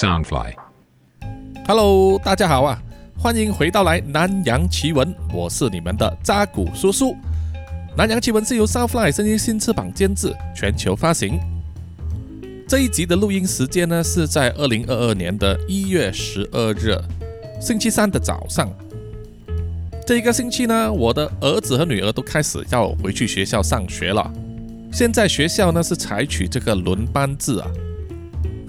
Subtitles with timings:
[0.00, 0.54] Soundfly。
[1.66, 2.80] Hello，大家好啊，
[3.18, 7.14] 欢迎回到来南洋奇闻，我是你们的扎古叔叔。
[7.98, 11.38] 南洋奇闻是由 Soundfly 声音新翅膀监制，全球发行。
[12.66, 16.96] 这一集的录音时间呢是在二零二二年的一月十二日，
[17.60, 18.72] 星期三的早上。
[20.06, 24.32] 这一个星期呢，我的儿子和女儿都开始要回去学校上学了。
[24.90, 27.70] 现在学校呢是采取这个轮班制啊，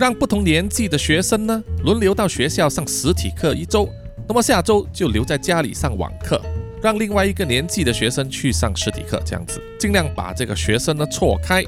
[0.01, 3.87] 让不同年纪的学生呢轮流到学校上实体课一周，
[4.27, 6.41] 那么下周就留在家里上网课，
[6.81, 11.63] 让另外一个年纪的学生去上实体课，这样子尽量把这个学生呢错开。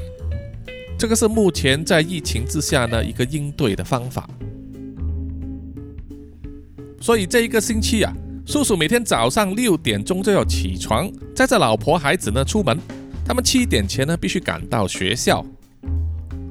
[0.98, 4.28] 这个是目前在疫情之下呢一个应对的方法。
[7.00, 8.12] 所以这一个星期啊，
[8.48, 12.80] 叔叔每天早上六点钟就要起床，载着老婆孩子呢出门。
[13.24, 15.46] 他们七点前呢必须赶到学校，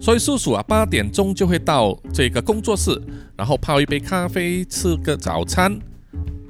[0.02, 3.00] 所以叔叔啊八点钟就会到这个工作室，
[3.36, 5.78] 然后泡一杯咖啡，吃个早餐。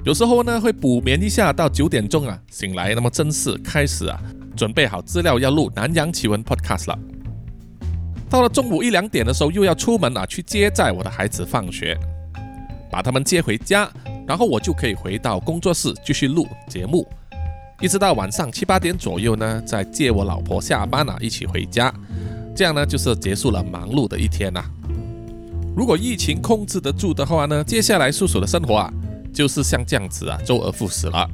[0.06, 4.18] 有时候呢会补眠一下，到九点钟啊醒来，那么正式开始啊
[4.56, 6.98] 准备好资料要录南洋奇闻 Podcast 了。
[8.30, 11.94] 到了中午一两点的时候，又要出门啊去接载我的孩子放学，
[12.90, 13.86] 把他们接回家，
[14.26, 17.06] 然后我就可以回到工作室继续录节目。
[17.82, 21.92] 一直到晚上七八点左右呢，再接我老婆下班啊，一起回家，
[22.54, 24.62] 这样呢就是结束了忙碌的一天呐。
[25.74, 28.92] 如果疫情控制得住的话呢，接下来叔叔的生活啊，
[29.32, 31.28] 就是像这样子啊，周而复始了。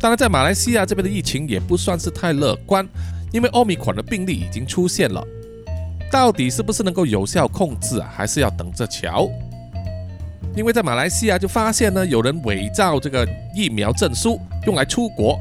[0.00, 2.86] 当然，在马来西亚这边的疫情也不算是太乐观，
[3.32, 5.24] 因为奥密克戎的病例已经出现了，
[6.10, 9.28] 到底是不是能够有效控制啊，还是要等着瞧。
[10.56, 15.38] 因为在马来西亚就发现呢，有人伪造这个疫苗证书用来出国，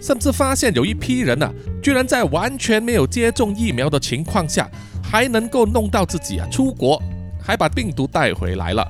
[0.00, 4.68] 甚至发现有一批人啊，居然在完全没有接种疫苗的情况下，
[5.02, 7.02] 还能够弄到自己啊出国，
[7.42, 8.86] 还把病毒带回来了。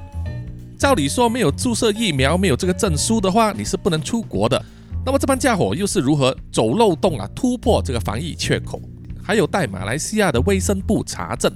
[0.78, 4.61] 照理说，没有注射疫苗、没有这个证书的话，你是不能出国的。
[5.05, 8.80] 那么这帮家伙又是如何走漏洞啊，突破这个防疫缺口？
[9.22, 11.52] 还有待马来西亚的卫生部查证。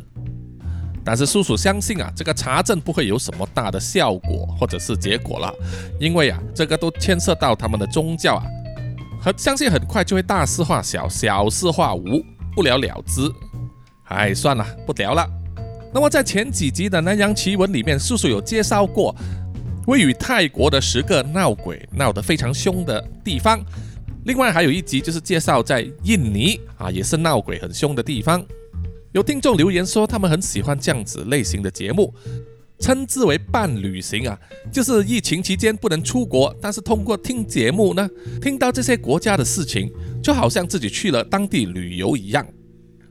[1.05, 5.53] 但是叔叔相信啊，这个查证不会有什么大的效果或者是结果了，
[5.99, 8.45] 因为啊，这个都牵涉到他们的宗教啊，
[9.25, 12.23] 很相信很快就会大事化小，小事化无，
[12.55, 13.23] 不了了之。
[14.05, 15.27] 哎，算了，不聊了。
[15.95, 19.17] 那么在前几集的南洋奇闻里面，叔叔有介绍过
[19.87, 23.59] 位于泰国的十个闹鬼闹得非常凶的地方，
[24.27, 28.45] 另外还有一集就是介绍在印尼啊，也是闹鬼很凶的地方。
[29.13, 32.13] 有听众留言说，他们很喜欢这样子类型的节目，
[32.85, 34.39] 称之为伴旅行啊，
[34.71, 38.07] 就是疫情期间不能出国，但是通过听节目呢，
[38.43, 39.91] 听到这些国家的事情，
[40.23, 42.47] 就好像自己去了当地旅游一样，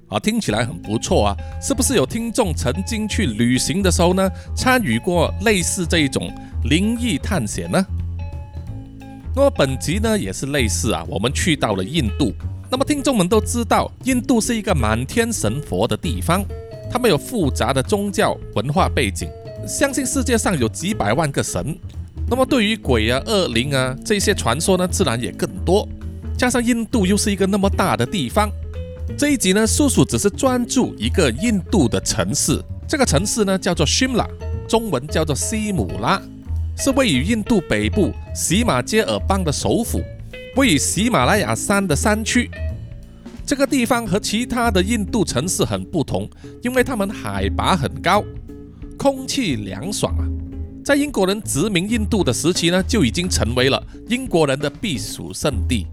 [0.10, 6.32] 啊，听起来很不错啊，是不是有听众曾经去旅行的时候呢，参与过类似这一种
[6.66, 7.84] 灵异探险呢？
[9.36, 12.32] 那么本集呢也是类似啊，我们去到了印度。
[12.70, 16.46] 那么听众们都知道，印度是一个满天神佛的地方，
[16.92, 19.28] 他们有复杂的宗教文化背景，
[19.68, 21.78] 相信世界上有几百万个神。
[22.30, 25.88] 那么对于鬼啊、恶灵啊这些传说呢，自然也更多。
[26.38, 28.50] 加上印度又是一个那么大的地方，
[29.18, 34.28] 这一集呢，叔叔只是专注一个印度的城市，这个城市呢叫做 Shimla，
[34.68, 36.22] 中文叫做西姆拉，
[36.78, 40.02] 是位于印度北部喜马街尔邦的首府。
[40.56, 42.50] 位于喜马拉雅山的山区，
[43.46, 46.30] 这个地方和其他的印度城市很不同，
[46.62, 48.24] 因为它们海拔很高，
[49.04, 50.24] 空气凉爽啊。
[50.82, 55.86] 在英国人殖民印度的时期呢，就已经成为了英国人的避暑胜地。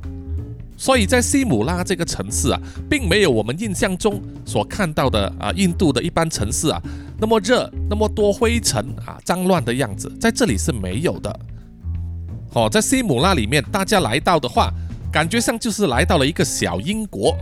[0.76, 6.80] 所以在西姆拉这个城市啊，并没有我们印象中所看到的啊，印度的一般城市啊
[7.18, 11.40] 那么热、那么多灰尘啊、脏乱的样子，在这里是没有的。
[12.52, 14.72] 哦，在西姆拉里面，大家来到的话，
[15.10, 17.36] 感觉上就是来到了一个小英国。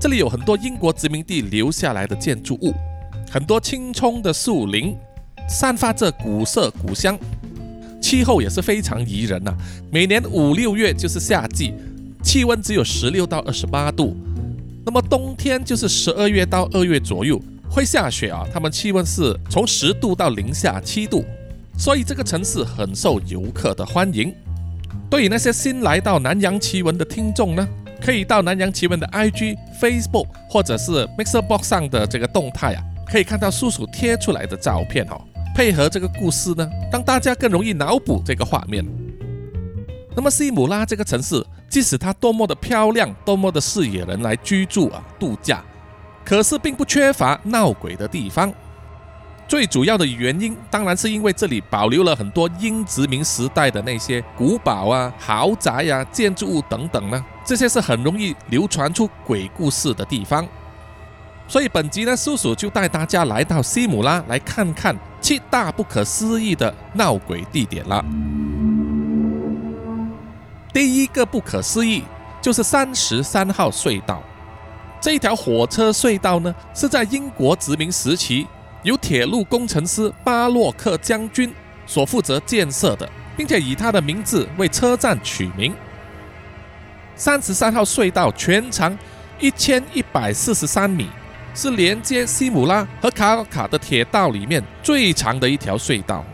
[0.00, 2.74] 这里有很多英国殖民地留下来的建筑物，
[3.32, 4.94] 很多青葱的树林，
[5.48, 7.18] 散发着古色古香。
[7.98, 9.54] 气候也是非常宜人呐，
[9.90, 11.72] 每年五六月就是夏季，
[12.22, 14.14] 气温只有十六到二十八度。
[14.84, 17.40] 那么冬天就是十二月到二月左右
[17.70, 21.24] 会下雪啊，他们气温是从十度到零下七度。
[21.78, 24.30] 所以这个城市很受游客的欢迎。
[25.08, 27.66] 对于那些新来到南洋奇闻的听众呢，
[27.98, 35.20] 可以到南洋奇闻的 IG、Facebook 或者是 Mixerbox 上的这个动态啊，可以看到叔叔贴出来的照片哦，
[35.54, 38.84] 配合这个故事呢，让大家更容易脑补这个画面。
[40.14, 45.62] 那么西姆拉这个城市，即使它多么的漂亮，多么的适宜人来居住啊度假，
[46.24, 48.52] 可是并不缺乏闹鬼的地方。
[49.48, 60.46] 最主要的原因，当然是因为这里保留了很多英殖民时代的那些古堡啊、豪宅呀、建筑物等等呢，这些是很容易流传出鬼故事的地方。
[61.52, 68.02] 所以本集呢，叔叔就带大家来到西姆拉，来看看七大不可思议的闹鬼地点了。
[70.72, 72.04] 第一个不可思议
[72.40, 74.22] 就是三十三号隧道，
[74.98, 78.46] 这一条火车隧道呢，是在英国殖民时期。
[78.82, 81.52] 由铁路工程师巴洛克将军
[81.86, 83.06] 所负责建设的，
[83.36, 85.74] 并且以他的名字为车站取名。
[87.14, 88.98] 三十三号隧道全长
[89.38, 91.10] 一千一百四十三米，
[91.54, 96.24] 是连接西姆拉和卡尔卡的铁道里面最长的一条隧道。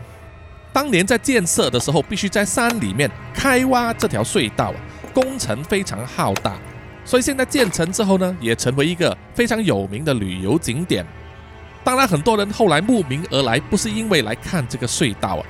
[0.71, 4.73] 当年在建设的时候，必须在山里面开挖这条隧道，
[5.13, 6.53] 工程非常浩大，
[7.03, 11.05] 所以现在建成之后呢，也成为一个非常有名的旅游景点。
[11.83, 15.43] 当然，很多人后来慕名而来，不是因为来看这个隧道啊，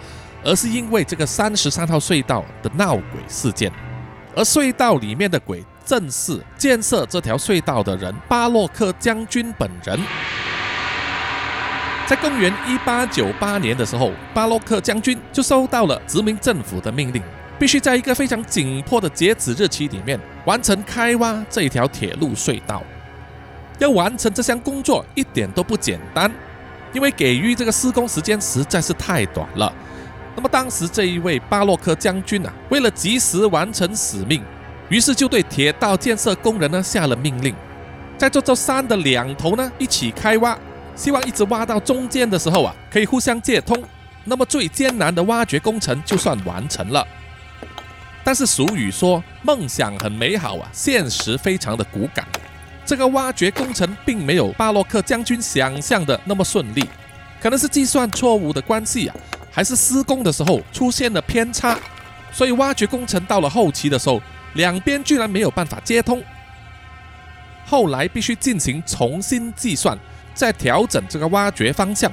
[0.44, 3.71] 而是因为这个三十三号隧道的闹鬼事件。
[4.36, 10.00] 而隧道里面的鬼，正是建设这条隧道的人巴洛克将军本人。
[12.06, 17.24] 在公元一八九八年的时候，巴洛克将军就收到了殖民政府的命令，
[17.58, 22.84] 必须在一个非常紧迫的截止日期里面完成开挖这条铁路隧道。
[23.80, 26.32] 要完成这项工作一点都不简单，
[26.94, 29.74] 因为给予这个施工时间实在是太短了。
[30.36, 34.44] 那么当时这一位巴洛克将军啊，为了及时完成使命，
[34.90, 37.56] 于是就对铁道建设工人呢下了命令，
[38.18, 40.58] 在这座山的两头呢一起开挖，
[40.96, 43.78] 希望一直挖到中间的时候啊，可以互相接通，
[44.26, 47.06] 那么最艰难的挖掘工程就算完成了。
[48.24, 52.26] 但是俗语说，梦想很美好啊，现实非常的骨感。
[52.86, 56.84] 这个挖掘工程并没有巴洛克将军想象的那么顺利，
[57.40, 59.16] 可能是计算错误的关系啊，
[59.52, 61.78] 还是施工的时候出现了偏差，
[62.32, 64.22] 所以挖掘工程到了后期的时候，
[64.54, 66.24] 两边居然没有办法接通，
[67.66, 69.98] 后来必须进行重新计算，
[70.34, 72.12] 再调整这个挖掘方向，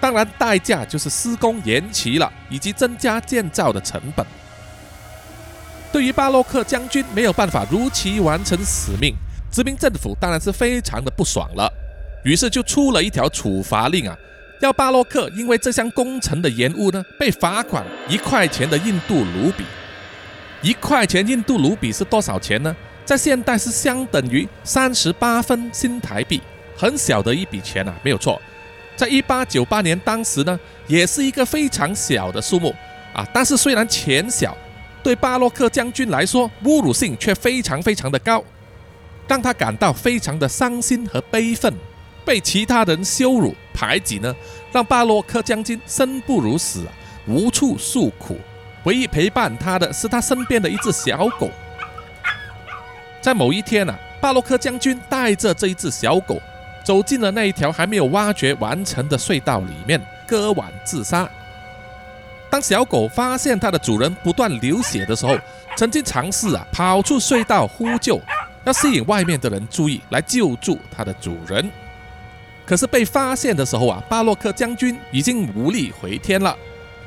[0.00, 4.26] 当然代价就是施工延期了，以及增加建造的成本。
[5.92, 9.14] 对于巴洛克将军没有办法如期完成使命。
[9.50, 11.70] 殖民政府当然是非常的不爽了，
[12.24, 14.16] 于是就出了一条处罚令啊，
[14.62, 19.64] 要巴洛克因为这项工程的延误呢，被罚款一块钱的印度卢比。
[20.62, 22.74] 一块钱印度卢比是多少钱呢？
[23.04, 26.40] 在现代是相等于三十八分新台币，
[26.76, 28.40] 很小的一笔钱啊，没有错。
[28.94, 32.72] 在一八九八年当时呢，也是一个非常小的数目
[33.12, 34.56] 啊，但是虽然钱小，
[35.02, 38.42] 对巴洛克将军来说，侮辱性却非常非常的高。
[39.26, 41.74] 让他感到非常的伤心和悲愤，
[42.24, 44.34] 被其他人羞辱排挤呢，
[44.70, 46.92] 让巴洛克将军生不如死啊，
[47.26, 48.38] 无处诉苦。
[48.84, 51.50] 唯一陪伴他的是他身边的一只小狗。
[53.20, 56.40] 在某一天啊，巴洛克将军带着这一只小狗
[56.84, 61.28] 走进了那一条还没有挖掘完成的隧道里面，割腕自杀。
[62.50, 65.38] 当小狗发现它的主人不断流血的时候，
[65.76, 68.20] 曾经尝试啊跑出隧道呼救。
[68.64, 71.68] 要吸引外面的人注意，来救助它的主人。
[72.64, 76.56] 可是被发现的时候啊，巴洛克将军已经无力回天了。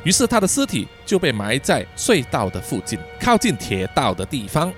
[0.05, 4.71] 于是他的尸体就被埋在隧道的附近，靠近铁道的地方。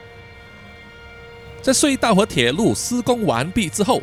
[1.61, 4.01] 在隧道和铁路施工完毕之后，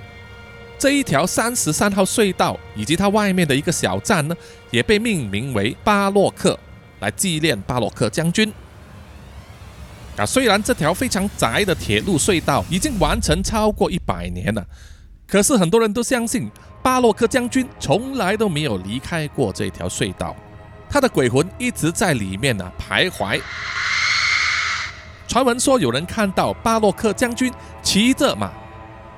[0.78, 4.36] 这一条三十三号隧道以及它外面的一个小站呢，
[4.70, 6.58] 也被命名为巴洛克，
[7.00, 8.52] 来纪念巴洛克将军。
[10.18, 14.62] 啊，虽然这条非常窄的铁路隧道已经完成超过一百年了，
[15.26, 16.50] 可是很多人都相信
[16.82, 20.36] 巴洛克将军从来都没有离开过这条隧道，
[20.94, 23.40] 他的鬼魂一直在里面呢徘徊。
[25.26, 28.52] 传闻说有人看到巴洛克将军骑着马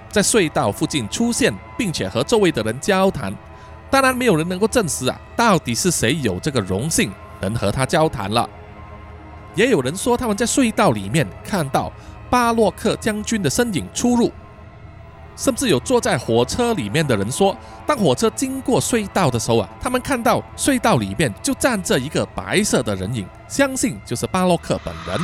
[0.08, 3.30] 在隧道附近出现，并且和周围的人交谈，
[3.90, 8.48] 当然没有人能够证实啊，到底是谁有这个荣幸能和他交谈了。
[9.54, 11.92] 也有人说他们在隧道里面看到
[12.30, 14.32] 巴洛克将军的身影出入，
[15.36, 25.20] 甚至有坐在火车里面的人说，当火车经过隧道的时候啊，他们看到隧道里面就站着一个白色的人影，相信就是巴洛克本人。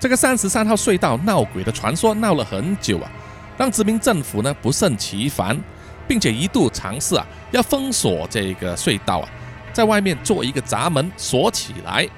[0.00, 3.10] 这个三十三号隧道闹鬼的传说闹了很久啊，
[3.56, 5.58] 让殖民政府呢不胜其烦，
[6.06, 9.28] 并且一度尝试啊要封锁这个隧道啊，
[9.72, 12.08] 在外面做一个闸门锁起来。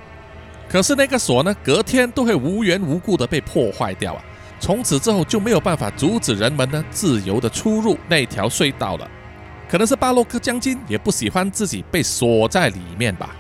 [0.69, 4.23] 可是那个锁呢，隔天都会无缘无故的被破坏掉啊，
[4.61, 9.11] 从此之后就没有办法阻止人们呢自由的出入那条隧道了。
[9.69, 13.31] 可能是巴洛克将军也不喜欢自己被锁在里面吧。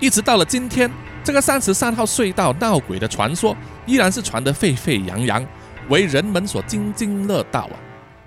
[0.00, 0.90] 一直到了今天，
[1.22, 5.46] 这个三十三号隧道闹鬼的传说依然是传得沸沸扬扬，
[5.88, 7.76] 为人们所津津乐道啊。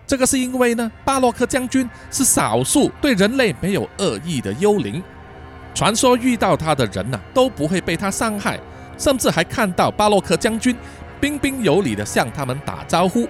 [0.07, 5.03] 这个是因为呢，巴洛克将军是少数对人类没有恶意的幽灵，
[5.75, 8.59] 传说遇到他的人呐都不会被他伤害，
[8.97, 10.75] 甚至还看到巴洛克将军
[11.19, 13.27] 彬彬有礼的向他们打招呼。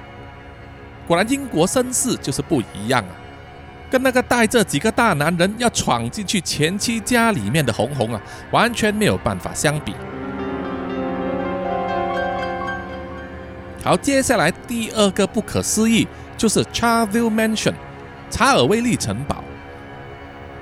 [1.07, 3.15] 果然，英国绅士就是不一样啊。
[3.89, 9.95] 跟那个带着几个大男人要闯进去前妻家里面的红红啊，完全没有办法相比。
[13.83, 17.73] 好，接下来第二个不可思议就是 Charville Mansion，
[18.29, 19.43] 查尔威利城堡。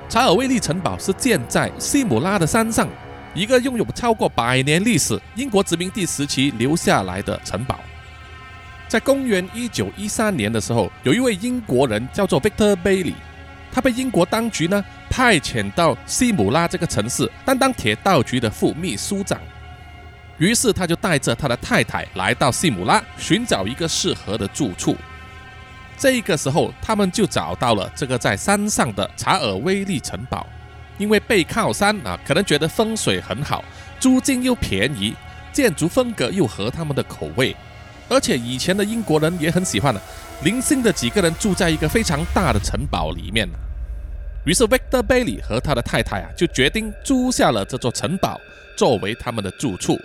[0.08, 2.88] 查尔威利城堡是建在西姆拉的山上，
[3.34, 7.78] 一个拥有超过百年历史、英国殖民地时期留下来的城堡。
[8.88, 13.14] 在公元一九一三年的时候，有一位英国人叫做 Victor Bailey，
[13.70, 19.38] 他被英国当局呢派遣到西姆拉这个城市担当铁道局的副秘书长。
[20.38, 24.96] 于是他就带着他的太太来到西姆拉，寻找一个适合的住处。
[25.96, 30.46] 这个时候，他们就找到了这个在山上的查尔威利城堡，
[30.98, 33.64] 因为背靠山啊，可能觉得风水很好，
[33.98, 35.14] 租金又便宜，
[35.52, 37.56] 建筑风格又合他们的口味。
[38.10, 40.00] 而且以前的英国人也很喜欢的，
[40.42, 43.48] 零星的几个人住在一个非常大的城堡里面。
[44.44, 48.40] 于是 Victor Bailey 和他的太太啊，就决定租下了这座城堡
[48.76, 50.00] 作为他们的住处。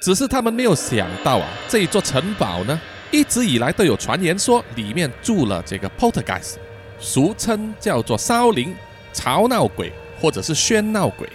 [0.00, 2.80] 只是他们没有想到啊，这一座城堡呢，
[3.12, 6.56] 一直以来都有传言说里面住了这个 Poltergeist，
[6.98, 8.74] 俗称叫做骚灵、
[9.12, 11.28] 吵闹鬼或者是喧闹鬼。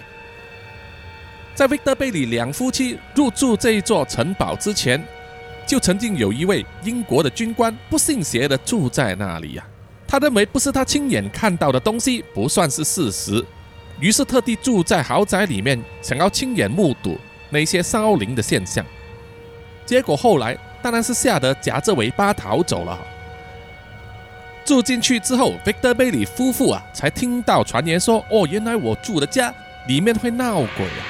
[1.54, 5.02] 在 Victor Bailey 两夫妻入住这一座城堡之前。
[5.66, 9.66] 就曾经有一位英国的军官不信邪的住在那里呀，
[10.06, 13.42] 他认为不是他亲眼看到的东西不算是事实，
[13.98, 18.84] 于是特地住在豪宅里面，想要亲眼目睹那些骚灵的现象。
[19.86, 22.98] 结果后来当然是吓得夹着尾巴逃走了。
[24.64, 29.52] 住进去之后，Victor baby 夫妇啊才听到传言说：“哦，原来我住的家
[29.86, 31.04] 里面会闹鬼啊。”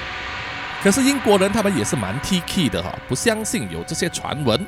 [0.83, 4.63] 可是英国人他们也是蛮 T K 的哈，不相信有这些传闻。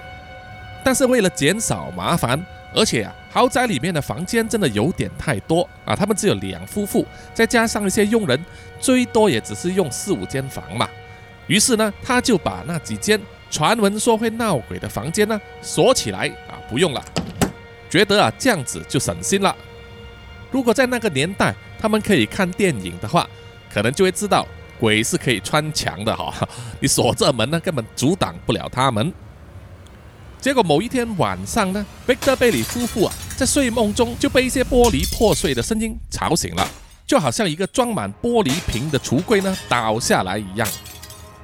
[0.83, 2.41] 但是为了减少麻烦，
[2.73, 8.43] 而且啊，豪宅里面的房间真的有点太多啊，他们只有两夫妇，再加上一些佣人，
[8.79, 10.87] 最多也只是用四五间房嘛。
[11.47, 13.19] 于是呢，他就把那几间
[13.51, 17.03] 传闻说会闹鬼的房间呢锁起来啊，不用了，
[17.89, 19.55] 觉得啊这样子就省心了。
[20.51, 23.27] 如果在那个年代他们可以看电影的话，
[23.73, 24.47] 可能就会知道。
[24.79, 26.31] 鬼是可以穿墙的哈，
[26.79, 29.11] 你锁着门呢，根本阻挡不了他们。
[30.39, 36.69] 结果某一天晚上呢贝克贝里夫妇啊，在睡梦中就被一些玻璃破碎的声音吵醒了，
[37.07, 40.67] 就好像一个装满玻璃瓶的橱柜呢倒下来一样。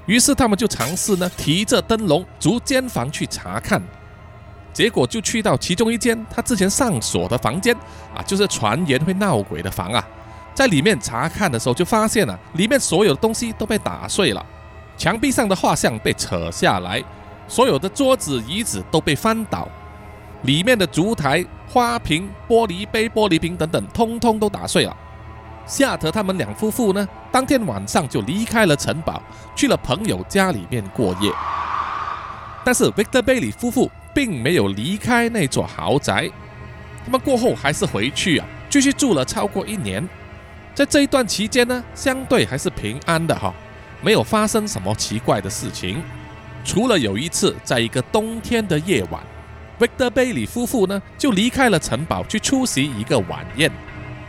[0.06, 3.82] 于是他们就尝试呢，提着灯笼逐间房去查看，
[4.74, 7.76] 结果就去到其中一间他之前上锁的房间
[8.14, 10.04] 啊，就是传言会闹鬼的房啊。
[10.54, 14.46] 在里面查看的时候，就发现了里面所有的东西都被打碎了，
[14.98, 17.04] 墙壁上的画像被扯下来，
[17.48, 19.68] 所有的桌子椅子都被翻倒，
[20.44, 24.96] 里面的烛台、花瓶、玻璃杯、玻璃瓶等等，通通都打碎了。
[25.66, 29.22] 夏特他们两夫妇呢，当天晚上就离开了城堡，
[29.56, 31.32] 去了朋友家里面过夜。
[32.64, 36.30] 但是 Victor Bailey 夫妇并没有离开那座豪宅，
[37.06, 40.08] 他们过后还是回去啊，继续住了超过一年。
[40.74, 43.54] 在这一段期间呢，相对还是平安的哈，
[44.02, 46.02] 没有发生什么奇怪的事情。
[46.66, 49.22] 除了有一次，在一个冬天的夜晚
[49.78, 53.70] ，Victor Bailey 夫妇呢就离开了城堡去出席一个晚宴，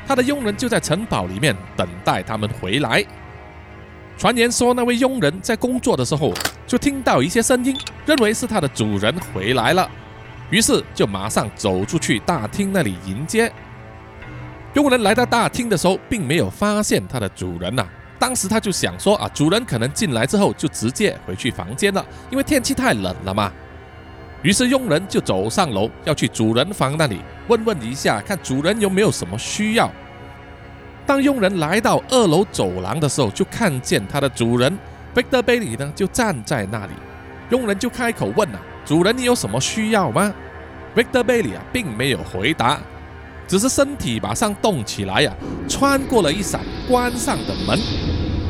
[0.06, 3.04] 他的佣人就在城堡里面等待他们回来。
[4.16, 6.32] 传言说，那位佣人在工作的时候
[6.66, 9.90] 就听到一些声音，认为是他的主人回来了，
[10.50, 13.52] 于是就马上走出去大厅那里迎接。
[14.74, 17.86] 佣人来到大厅的时候，并没有发现他的主人呐。
[18.18, 23.52] 当时他就想说啊，主人可能进来之后就直接回去房间了，因为天气太冷了嘛。
[24.42, 27.18] 于是佣人就走上楼，要去主人房那里
[27.48, 29.90] 问问一下，看主人有没有什么需要。
[31.06, 34.78] 当佣人来到二楼走廊的时候，就看见他的主人
[35.14, 36.92] Victor Bailey 呢，就站在那里。
[37.50, 40.32] 佣人就开口问啊，主人你有什么需要吗
[40.96, 42.80] ？Victor Bailey 啊，并没有回答。
[43.46, 45.30] 只是身体马上动起来呀，
[45.68, 47.78] 穿过了一扇关上的门。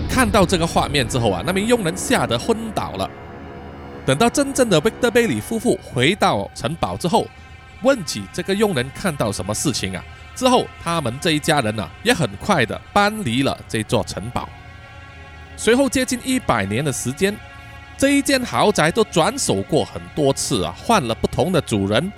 [0.08, 3.10] 看到这个画面之后啊，那名佣人吓得昏倒了。
[4.06, 7.26] 等到真正的 Victor Bailey 夫妇回到城堡之后，
[7.82, 10.04] 问起这个佣人看到什么事情啊？
[10.34, 14.48] 之后，他们这一家人呢，也很快的搬离了这座城堡。
[15.56, 17.36] 随后接近一百年的时间，
[17.96, 22.12] 这一间豪宅都转手过很多次啊，换了不同的主人，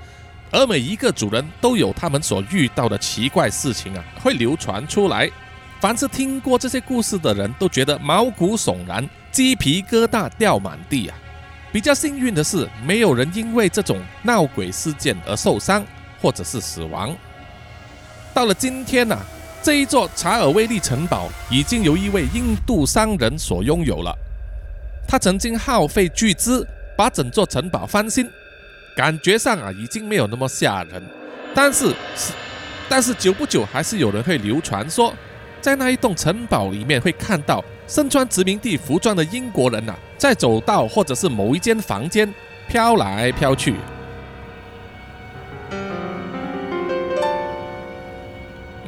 [0.51, 5.31] 而每一个主人都有他们所遇到的奇怪事情啊，会流传出来。
[5.79, 11.17] 凡是听过这些故事的人都觉得毛骨悚然，鸡皮疙瘩掉满地啊。
[11.71, 15.85] 比较幸运的是，没有人因为这种闹鬼事件而受伤
[16.23, 17.15] 或者是死亡。
[18.37, 19.19] 到了今天呢，
[19.63, 24.15] 这一座查尔威利城堡已经由一位印度商人所拥有了。
[25.09, 28.29] 他曾经耗费巨资把整座城堡翻新，
[28.95, 31.03] 感觉上啊已经没有那么吓人。
[31.55, 32.35] 但是是，
[32.91, 35.15] 但是久不久还是有人会流传说。
[35.63, 42.31] 在那一栋城堡里面，会看到身穿殖民地服装的英国人呐，在走道或者是某一间房间
[42.69, 43.77] 飘来飘去。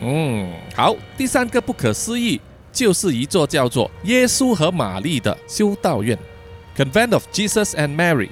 [0.00, 2.40] 嗯，好，第三个不可思议
[2.72, 6.16] 就是一座叫做耶稣和玛丽的修道院
[6.76, 8.28] （Convent of Jesus and Mary）。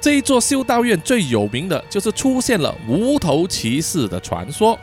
[0.00, 4.78] 这一座修道院最有名的就是出现了无头骑士的传说。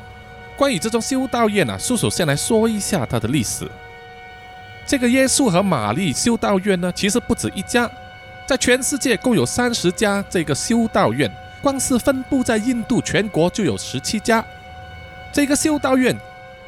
[0.57, 3.67] 关于这座修道院呢，叔叔先来说一下它的历史。
[4.85, 7.89] 这个耶稣和玛丽修道院呢，其实不止一家，
[8.45, 14.43] 在全世界共有三十家这个修道院，光是分布在印度全国就有十七家。
[15.33, 16.15] 这个修道院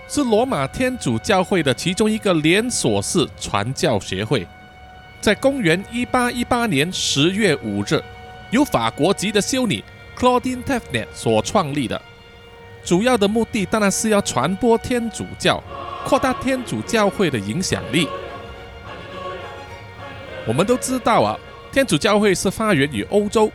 [0.08, 4.46] 是罗马天主教会的其中一个连锁式传教协会，
[5.22, 8.04] 在公元一八一八年十月五日，
[8.50, 9.84] 由法国籍的修女
[10.18, 12.02] Claudine Tefnet 所创立的。
[12.84, 15.64] 主要的目的当然是要传播天主教，
[16.04, 18.10] 扩大天主教会的影响力。
[20.48, 21.38] 我们都知道啊，
[21.72, 23.52] 天主教会是发源于欧洲。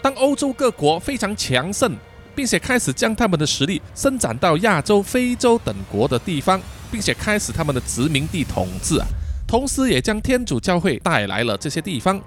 [0.00, 1.94] 当欧洲各国非常强盛，
[2.38, 9.06] 并且开始将他们的实力伸展到亚洲、非洲等国的地方，并且开始他们的殖民地统治啊，
[9.44, 12.20] 同时也将天主教会带来了这些地方。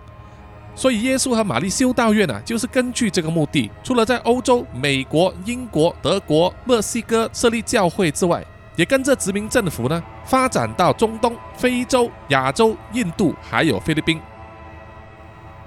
[0.76, 8.45] 所以，耶稣和玛丽修道院呢，就是根据这个目的，除了在欧洲、美国、英国、德国、墨西哥设立教会之外，
[8.76, 14.19] 也跟着殖民政府呢，发展到中东、非洲、亚洲、印度，还有菲律宾。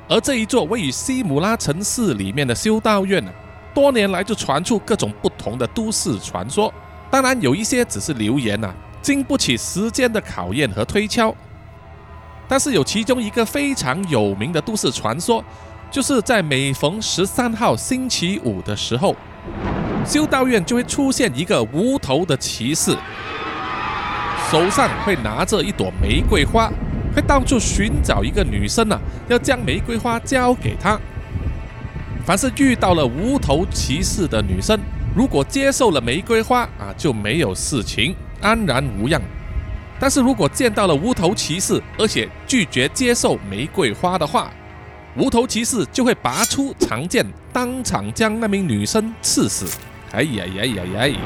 [0.06, 3.32] 而这一座位于西姆拉城市里面的修道院呢，
[3.74, 6.72] 多年来就传出各种不同的都市传说，
[7.10, 11.34] 当然有一些只是流言呐，经不起时间的考验和推敲。
[12.46, 15.42] 但是有其中一个非常有名的都市传说，
[15.90, 19.16] 就是在每逢十三号星期五的时候，
[20.06, 22.96] 修道院就会出现一个无头的骑士，
[24.50, 26.70] 手上会拿着一朵玫瑰花，
[27.16, 31.00] 会到处寻找一个女生啊，要将玫瑰花交给她。
[32.24, 34.80] 凡是遇到了无头骑士的女生，
[35.14, 39.20] 如果接受了玫瑰花啊，就没有事情，安然无恙。
[40.00, 44.50] 但是如果见到了无头骑士，而且拒绝接受玫瑰花的话，
[45.16, 49.66] 无头骑士就会拔出长剑，当场将那名女生刺死。
[50.12, 51.18] 哎呀呀呀呀！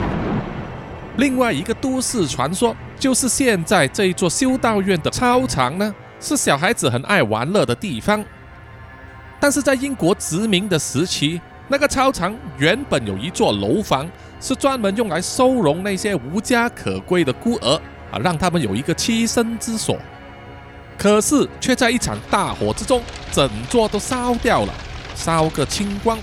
[1.16, 8.24] 另外一个都市传说就是现在这一座修道院的操场呢，是小孩子很爱玩乐的地方。
[9.40, 14.08] 但是在英国殖民的时期，那个操场原本有一座楼房，
[14.40, 17.80] 是专门用来收容那些无家可归的孤儿。
[18.10, 19.94] 啊，让他们有一个栖身之所，
[20.96, 24.72] 可是却在一场大火之中，整座都烧掉了，
[25.14, 26.18] 烧个清光。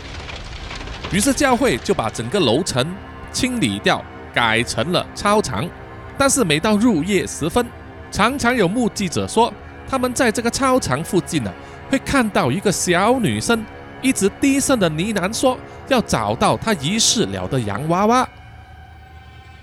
[1.11, 2.83] 于是教会就把整个楼层
[3.31, 5.69] 清理掉，改成了操场。
[6.17, 7.63] 但是每到入夜时分，
[8.11, 9.53] 常常有目击者说，
[9.87, 11.53] 他们在这个操场附近呢，
[11.89, 13.65] 会看到一个小女生
[14.01, 18.27] 一直低声的呢喃说，要找到她遗失了的洋娃娃。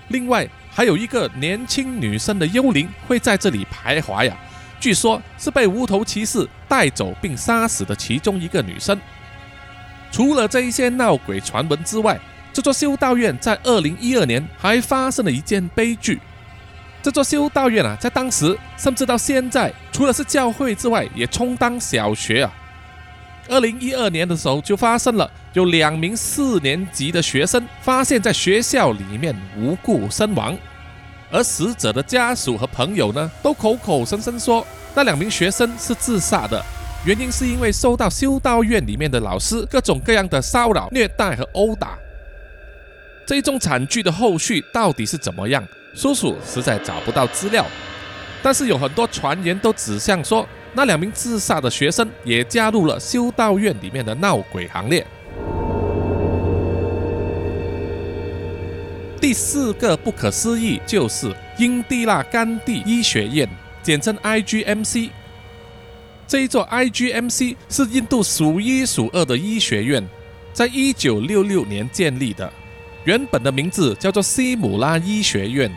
[0.09, 0.49] 另外。
[0.75, 4.35] 还有一个年轻女生的幽灵会在这里徘徊呀，
[4.81, 8.99] 据说是被无头骑士带走并杀死的其中一个女生。
[10.11, 12.19] 除了这一些闹鬼传闻之外，
[12.55, 16.19] 这座修道院在二零一二年还发生了一件悲剧。
[17.03, 22.55] 这座修道院啊，在当时甚至到现在，除了是教会之外，也充当小学啊。
[23.49, 30.57] 二零一二年的时候就发生了，有两名四年级的学生发现，在学校里面无故身亡，
[31.33, 36.65] 而死者的家属和朋友呢，都口口声声说那两名学生是自杀的，
[37.05, 41.99] 原因是因为受到修道院里面的老师各种各样的骚扰、虐待和殴打。
[43.27, 45.67] 这一宗惨剧的后续到底是怎么样？
[45.95, 47.67] 叔叔实在找不到资料，
[48.43, 50.47] 但是有很多传言都指向说。
[50.75, 55.07] 那两名自杀的学生也加入了修道院里面的闹鬼行列。
[59.21, 63.47] 第四个不可思议就是英蒂拉甘地医学院，
[63.83, 65.11] 简称 IGMC。
[66.27, 70.03] 这一座 IGMC 是印度数一数二的医学院，
[70.55, 72.51] 在一九六六年建立的，
[73.05, 75.71] 原本的名字叫做西姆拉医学院。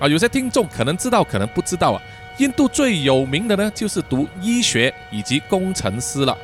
[0.00, 2.02] 啊，有些听众可能知道，可能不知道啊。
[2.38, 6.36] 印度最有名的呢，就是读医学以及工程师了。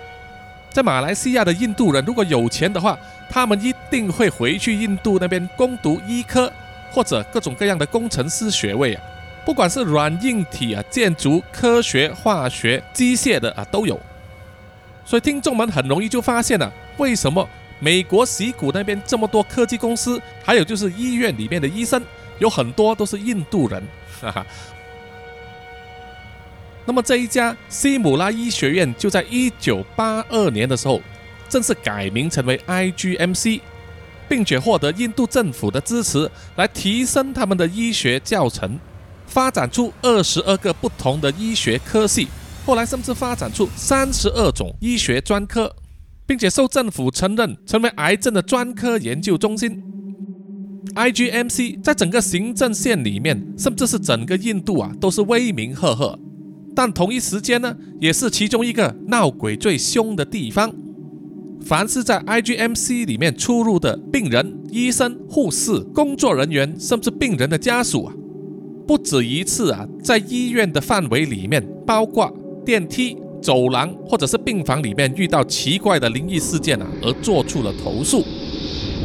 [0.70, 2.98] 在马来西亚的印度人，如果有钱的话，
[3.30, 6.52] 他们一定会回去印度那边攻读医科
[6.90, 9.02] 或者各种各样的工程师学位啊。
[9.46, 13.98] 不管是软硬体啊、建筑、科学、化学、机械的啊，都有。
[15.06, 22.02] 所以听众们很容易就发现了，为什么美国西谷那边这么多科技公司，还有就是医院里面的医生。
[22.38, 23.82] 有很多都是印度人，
[24.20, 24.46] 哈哈。
[26.84, 31.02] 那么这一家西姆拉医学院就在一九八二年的时候
[31.48, 33.60] 正式改名成为 IGMC，
[34.28, 38.78] 并且获得印度政府的支持，来提升他们的医学教程，
[39.26, 42.28] 发展出二十二个不同的医学科系，
[42.64, 45.74] 后来甚至发展出三十二种医学专科，
[46.24, 49.82] 并且受政府承认成为癌症的专科研究中心。
[50.94, 56.18] IGMC 在整个行政线里面，甚至是整个印度啊，都是威名赫赫。
[56.74, 60.74] 但同一时间呢，也是其中一个闹鬼最凶的地方。
[61.62, 68.14] 凡是在 IGMC 里面出入的病人、医生、护士、工作人员，甚至病人的家属啊，
[68.86, 72.32] 不止一次啊，在医院的范围里面，包括
[72.64, 78.22] 电梯、走廊或者是病房里面遇到奇怪的灵异事件啊，而做出了投诉。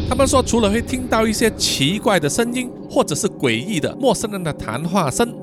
[0.10, 5.34] 他们说，除了会听到一些奇怪的声音，或者是诡异的陌生人的谈话声，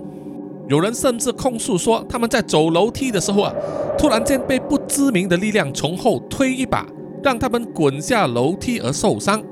[0.69, 3.55] 有人甚至控诉说，他们在走楼梯的时候啊，
[3.97, 6.87] 突然间被不知名的力量从后推一把，
[7.23, 9.43] 让他们滚下楼梯而受伤。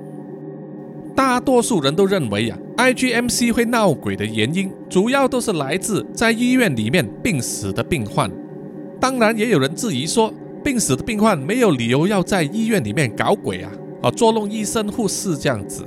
[1.15, 8.31] 大多数人都认为呀，IGMC 会闹鬼的原因，主要都是来自在医院里面病死的病患。
[9.01, 10.31] 当然，也有人质疑说，
[10.63, 13.73] 病死的病患没有理由要在医院里面搞鬼啊。
[14.07, 15.85] 啊，捉弄医生护士这样子，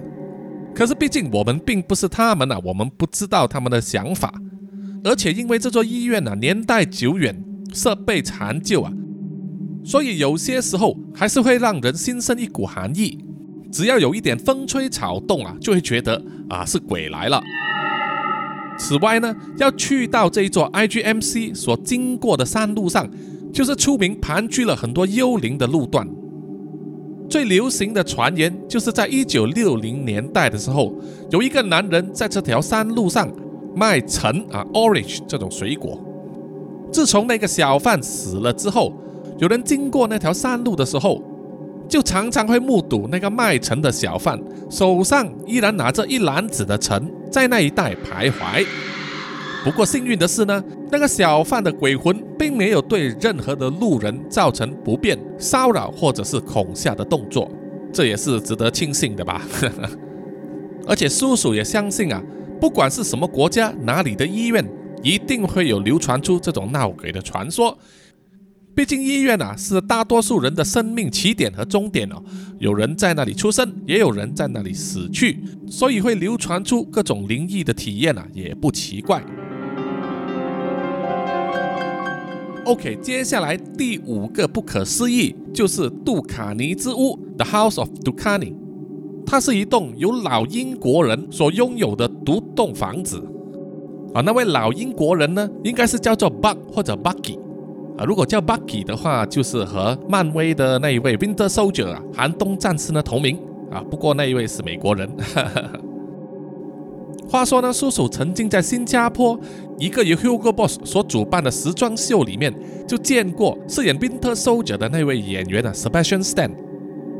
[0.75, 4.33] 可是毕竟我们并不是他们呐，我们不知道他们的想法，
[5.05, 7.41] 而且因为这座医院呐年代久远，
[7.73, 8.91] 设备残旧啊，
[9.85, 13.23] 所以有些时候还是会让人心生一股寒意。
[13.71, 17.41] 只要有一点风吹草动啊，就会觉得啊是鬼来了。
[18.77, 23.09] 此外呢，要去到这一座 IGMC 所经过的山路上，
[23.53, 26.05] 就是出名盘踞了很多幽灵的路段。
[27.29, 30.91] 最流行的传言就是在一九六零年代的时候，
[31.29, 33.31] 有一个男人在这条山路上
[33.75, 36.03] 卖橙啊，orange 这种水果。
[36.91, 38.91] 自从那个小贩死了之后，
[39.37, 41.21] 有人经过那条山路的时候，
[41.87, 44.39] 就常常会目睹那个卖橙的小贩
[44.71, 48.65] 手上依然拿着一篮子的橙，在那一带徘徊。
[49.63, 57.51] 不过幸运的是呢，那个小贩的鬼魂并没有对任何的路人造成不便、骚扰或者是恐吓的动作，
[57.91, 59.41] 这也是值得庆幸的吧。
[60.87, 62.23] 而且叔叔也相信啊，
[62.59, 64.65] 不管是什么国家、哪里的医院，
[65.03, 67.77] 一定会有流传出这种闹鬼的传说。
[68.73, 72.23] 毕竟医院啊，是大多数人的生命起点和终点哦。
[72.59, 79.21] 有人在那里出生，也有人在那里死去，所以会流传出各种灵异的体验啊，也不奇怪。
[82.69, 88.53] OK，接下来第五个不可思议就是杜卡尼之屋 （The House of Ducani）。
[89.25, 93.19] 它是一栋由老英国人所拥有的独栋房子。
[94.13, 97.39] 啊，那位老英国人呢，应该是叫做 Buck 或者 Bucky。
[97.97, 103.35] 啊，如果叫 Bucky 的话，就是和漫威的那一位 Winter Soldier 啊，寒冬战士呢同名。
[103.71, 105.09] 啊，不过那一位是美国人。
[107.27, 109.39] 话说呢，叔叔曾经在新加坡
[109.77, 112.53] 一个由 Hugo Boss 所主办的时装秀里面，
[112.87, 116.51] 就见过饰演 Winter Soldier 的那位演员啊，Sebastian Stan。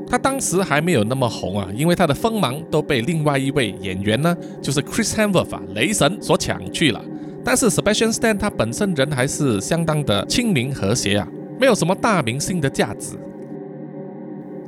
[0.08, 7.00] 他当时还没有那么红啊，因为他的锋芒都被另外一位演员呢，就是 Chris Hemsworth，雷神所抢去了。
[7.46, 11.28] 但是 Sebastian Stan 他本身人还是相当的亲民和谐啊，
[11.60, 13.16] 没有什么大明星的价值。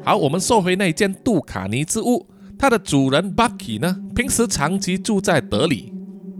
[0.04, 2.24] 好，我们说回那间杜卡尼之屋。
[2.62, 5.92] 它的主人 Bucky 呢，平时长期住在德里，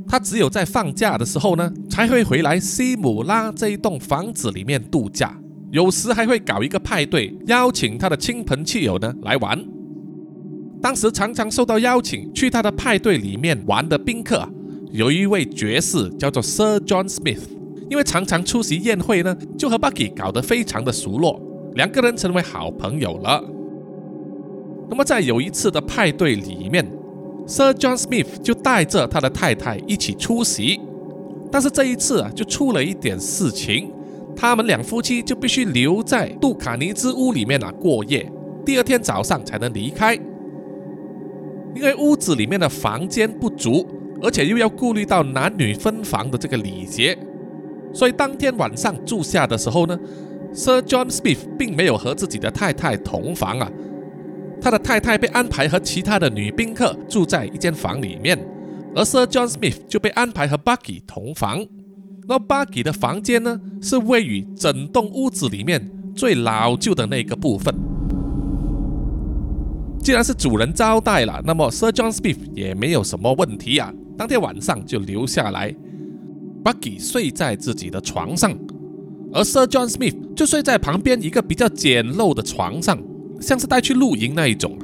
[0.08, 5.36] 他只有在放假的时候呢，才会回来西姆拉这一栋房子里面度假，
[5.72, 9.66] 有时还会搞一个派对，邀请他的亲朋戚友呢来玩。
[10.80, 14.48] 当时常常受到邀请去他的派对里面玩的宾客，
[14.92, 17.42] 有一位爵士叫做 Sir John Smith，
[17.90, 21.42] 因为常常出席宴会呢，就和 Bucky 搞得非常的熟络，
[21.74, 23.44] 两个人成为好朋友了。
[24.92, 26.86] 那么在有一次的派对里面
[27.48, 30.82] ，Sir John Smith 就带着他的太太一起出席，
[31.50, 33.90] 但是这一次啊，就出了一点事情，
[34.36, 38.30] 他们两夫妻就必须留在杜卡尼之屋里面啊过夜，
[38.66, 40.14] 第二天早上才能离开。
[41.74, 43.88] 因为屋子里面的房间不足，
[44.22, 47.18] 而且又要顾虑到男女分房的这个礼节，
[47.94, 49.98] 所以当天晚上住下的时候呢
[50.54, 53.72] ，Sir John Smith 并没有和自己的太太同房啊，
[54.62, 58.38] 他的太太被安排和其他的女宾客住在一间房里面，
[58.96, 61.66] 而 Sir John Smith 就被安排和 Bucky 同房。
[62.28, 67.74] 那 Bucky 的房间呢，是位于整栋屋子里面最老旧的那个部分。
[70.04, 73.92] 既然是主人招待了，那么 Sir John Smith 也没有什么问题啊。
[74.18, 75.76] 当天晚上就留下来
[76.64, 78.52] ，Bucky 睡在自己的床上，
[79.34, 82.98] 而 Sir John Smith 就睡在旁边一个比较简陋的床上，
[83.42, 84.78] 像是带去露营那一种。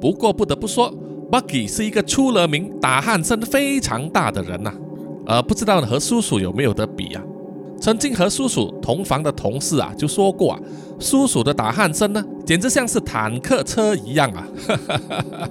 [0.00, 0.92] 不过不得不说
[1.32, 4.72] ，Bucky 是一个出了名打鼾声非常大的人呐，
[5.26, 7.22] 呃，不知道和叔叔有没有得比啊？
[7.80, 10.60] 曾经和叔叔同房的同事啊，就说过啊，
[10.98, 14.46] 叔叔的打鼾声呢，简直像是坦克车一样啊！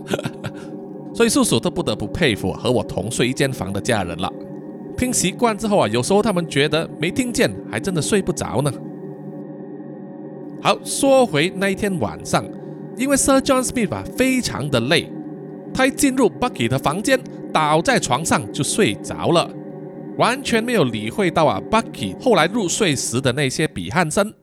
[1.14, 4.32] 所以叔叔都不得不佩服和我同睡一间房的家人了。
[4.98, 8.72] 听习惯之后啊，有时候他们觉得没听见，还真的睡不着呢。
[10.62, 12.44] 好，说回那一天晚上，
[12.98, 15.12] 因为 Sir John Smith 啊非常的累，
[15.74, 17.20] 他一进入 Bucky 的房间，
[17.54, 19.50] 倒在床上就睡着了。
[20.18, 24.34] 完全没有理会到啊，Bucky 后来入睡时的那些比鼾声。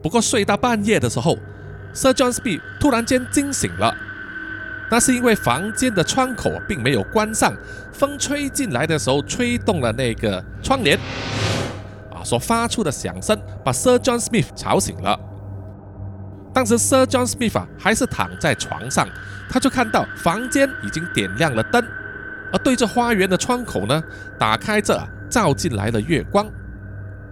[0.00, 1.36] 不过睡到半夜的时候
[1.92, 3.92] ，Sir John Smith 突然间惊醒了。
[4.88, 7.52] 那是因为房间的窗口并没有关上，
[7.92, 10.96] 风吹进来的时候吹动了那个窗帘，
[12.12, 15.18] 啊，所发出的响声把 Sir John Smith 吵醒了。
[16.60, 19.08] 当时 Sir John Smith 啊还是躺在床上，
[19.48, 21.82] 他就看到房间已经点亮了灯。
[22.52, 24.02] 而对着花园的窗口呢，
[24.38, 26.46] 打开着照进来的月光。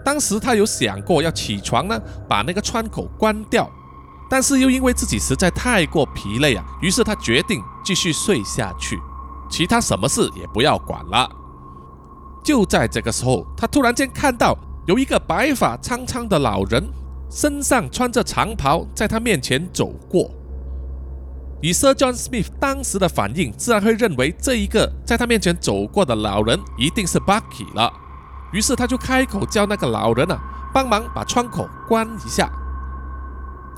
[0.03, 3.71] 当时他有想过要起床呢，把那个窗口关掉，
[4.31, 8.99] 但是又因为自己实在太过疲累啊，于是他决定继续睡下去，
[9.51, 11.29] 其他什么事也不要管了。
[12.43, 16.83] 就在这个时候，他突然间看到有一个白发苍苍的老人，
[17.31, 20.31] 身上穿着长袍，在他面前走过。
[21.61, 27.93] 以 Sir John Smith 当时的反应，自然会认为这一个在他面前走过的老人一定是 Bucky 了。
[28.53, 30.39] 于是他就开口叫那个老人啊，
[30.73, 32.51] 帮忙把窗口关一下。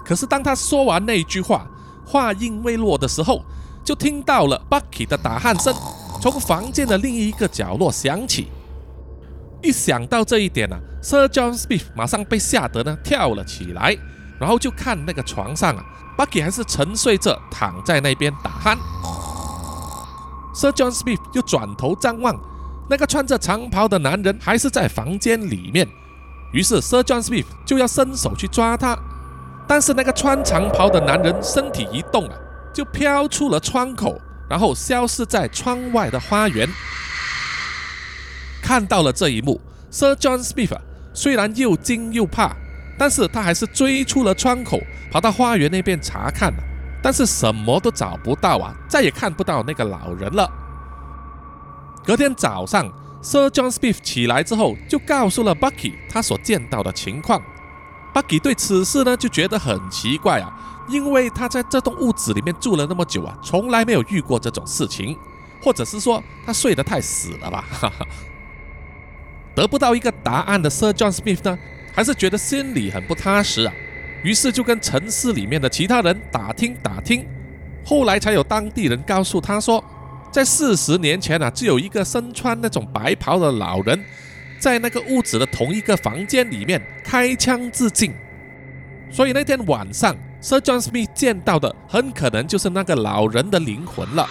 [0.04, 1.66] 可是当他说完那句话，
[2.04, 3.42] 话音未落的时候，
[3.82, 5.74] 就听到了 Bucky 的打鼾声
[6.20, 8.48] 从房间的另一个角落响起。
[9.62, 13.96] 一想到这一点啊，Sir John Smith 马上被吓得呢跳了起来，
[14.38, 15.84] 然后就看那个床上啊。
[16.16, 18.76] Bucky 还是沉睡着，躺在那边打鼾。
[20.54, 22.38] Sir John Smith 又转头张望，
[22.90, 25.88] 那个穿着长袍的男人还是在房间里面。
[26.52, 28.98] 于是 Sir John Smith 就要伸手去抓他，
[29.66, 32.34] 但是那个穿长袍的男人身体一动啊，
[32.74, 36.68] 就飘出了窗口，然后消失在窗外的花园。
[38.70, 40.78] 看到了这一幕，Sir John Smith
[41.12, 42.54] 虽然又惊又怕。
[42.96, 44.78] 但是他还是追出了窗口，
[45.10, 46.58] 跑到花园那边查看了，
[47.02, 50.48] 但是什么都找不到啊，再也看不到那个老人了。
[52.04, 52.88] 隔天早上
[53.22, 57.42] ，Sir John Smith 起来之后，就告诉了 Bucky 他所见到的情况。
[58.14, 60.52] Bucky 对此事呢就觉得很奇怪啊，
[60.88, 65.16] 因为他在这栋屋子里面住了那么久啊，从来没有遇过这种事情，
[65.60, 67.64] 或者是说他睡得太死了吧？
[67.72, 68.06] 哈哈
[69.54, 71.58] 得不到一个答案的 Sir John Smith 呢？
[71.92, 73.74] 还是觉得心里很不踏实啊，
[74.22, 77.26] 于是就跟城市里面的其他人打听打听，
[77.84, 79.84] 后来才有当地人告诉他说，
[80.30, 84.02] 在四十年前啊，就有一个身穿那种白袍的老人，
[84.60, 88.14] 在那个屋子的同一个房间里面开枪自尽，
[89.10, 94.28] 所以那天晚上，Sir John Smith 见到的很可能就是那个老人的灵魂了。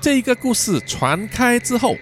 [0.00, 1.96] 这一个故事传开之后。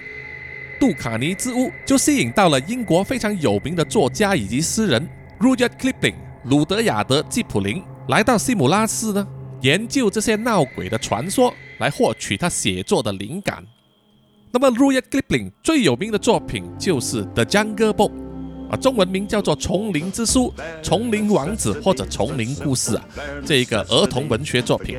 [0.79, 5.09] 杜卡尼之屋就吸引到了英国非常有名的作家以及诗人
[5.41, 6.15] Rudyard Kipling
[6.45, 9.27] 鲁德亚德·吉普林来到西姆拉斯呢，
[9.61, 13.63] 研究这些闹鬼的传说，来获取他写作的灵感。
[14.51, 18.13] 那么 Rudyard Kipling 最有名的作品就是《The Jungle Book》，
[18.71, 23.05] 啊，中文名叫做《丛林之书》《丛林王子》或者《丛林故事》啊，
[23.45, 24.97] 这一个儿童文学作品，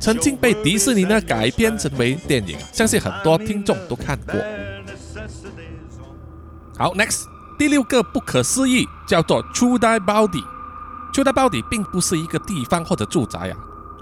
[0.00, 4.34] 曾经被迪士尼呢改编成为电影，相信很多听众都看过。
[6.80, 7.26] 好，next
[7.58, 10.42] 第六个不可思议叫做 Chudai Body。
[11.12, 13.56] Chudai Body 并不是一个地方或者住宅啊，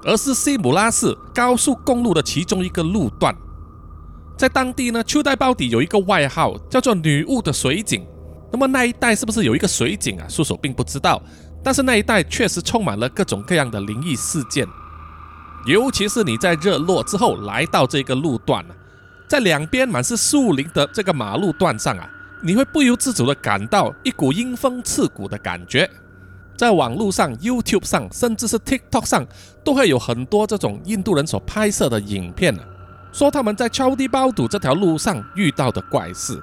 [0.05, 3.35] 而是西姆拉市高速公路的其中一个路段。
[4.37, 8.07] 在当地呢，秋代包底有一个外号叫做“女巫的水井”。
[8.53, 10.29] 那么那一带是不是有一个水井啊？
[10.29, 11.21] 叔叔并不知道，
[11.65, 14.65] 但是那一带确实充满了各种各样的灵异事件。
[15.67, 18.75] 尤其是你在日落之后来到这个路段啊，
[19.29, 22.09] 在两边满是树林的这个马路段上啊，
[22.43, 25.89] 你会不由自主的感到一股阴风刺骨的感觉。
[26.57, 29.27] 在网络上、YouTube 上，甚至是 TikTok 上，
[29.63, 32.65] 都会有很多这种印度人所拍摄的影片啊。
[33.13, 36.43] 说他们在超低包堵这条路上遇到的怪事，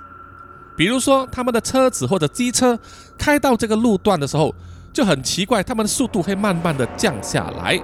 [0.77, 2.79] 比如说他们的车子或者机车
[3.17, 4.53] 开到这个路段的时候
[4.91, 7.77] 就很奇怪，他们的速度会慢慢的降下来，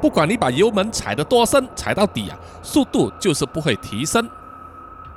[0.00, 4.28] 不管你把油门踩得多深，踩到底啊，速度就是不会提升。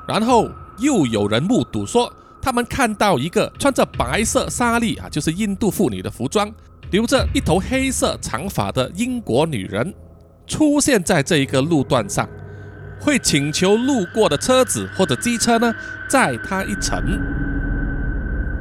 [0.07, 2.11] 然后又有人目睹说，
[2.41, 6.51] 他们看到一个穿着白色纱丽啊，就是印度妇女的服装，
[6.91, 9.93] 留着一头黑色长发的英国女人
[10.45, 12.27] 出现在这一个路段上。
[12.97, 15.71] 会请求路过的车子或者机车呢
[16.09, 16.97] 载她一程。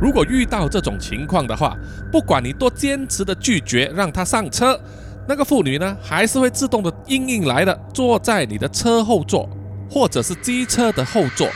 [0.03, 1.77] 如果遇到这种情况的话，
[2.11, 4.79] 不管你多坚持的拒绝让她上车，
[5.27, 9.49] 那个妇女呢还是会自动的应应来的，坐在你的车后座
[9.89, 11.49] 或者是机车的后座。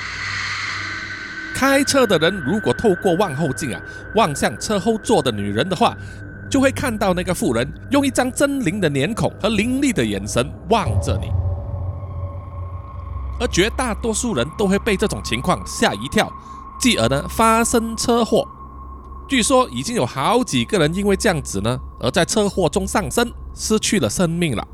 [1.59, 3.83] 开车的人如果透过望后镜啊
[4.15, 5.93] 望向车后座的女人的话，
[6.49, 11.29] 就会看到那个妇人用一张狰狞的脸孔和凌厉的眼神望着你。
[13.41, 16.33] 而绝大多数人都会被这种情况吓一跳，
[16.79, 18.47] 继而呢发生车祸。
[19.29, 24.65] 据说已经有好几个人因为这样子呢，而在车祸中丧生，失去了生命了。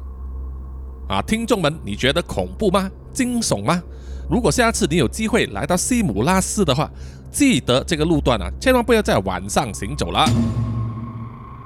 [1.08, 2.90] 啊，听众们，你觉得恐怖吗？
[3.14, 3.82] 惊悚吗？
[4.28, 6.90] 如果下次你有机会来到西姆拉市的话，
[7.30, 10.26] 记得这个路段啊，千万不要在晚上行走了。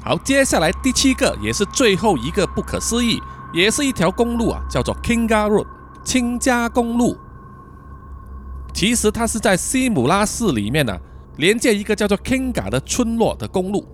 [0.03, 3.21] 好，接下来第七个也是最后一个不可思议，
[3.53, 5.67] 也是一条公路啊，叫做 Kinga Road。
[6.05, 7.19] 清加公路，
[8.73, 10.99] 其实它是在西姆拉市里面呢，
[11.37, 13.87] 连接一个叫做 Kinga 的村落的公路。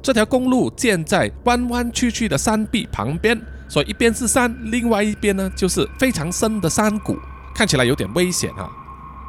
[0.00, 7.18] 这条公路建在弯弯曲曲的山壁旁边，所以一边是山，另外一边呢就是非常深的山谷，
[7.54, 8.70] 看起来有点危险啊。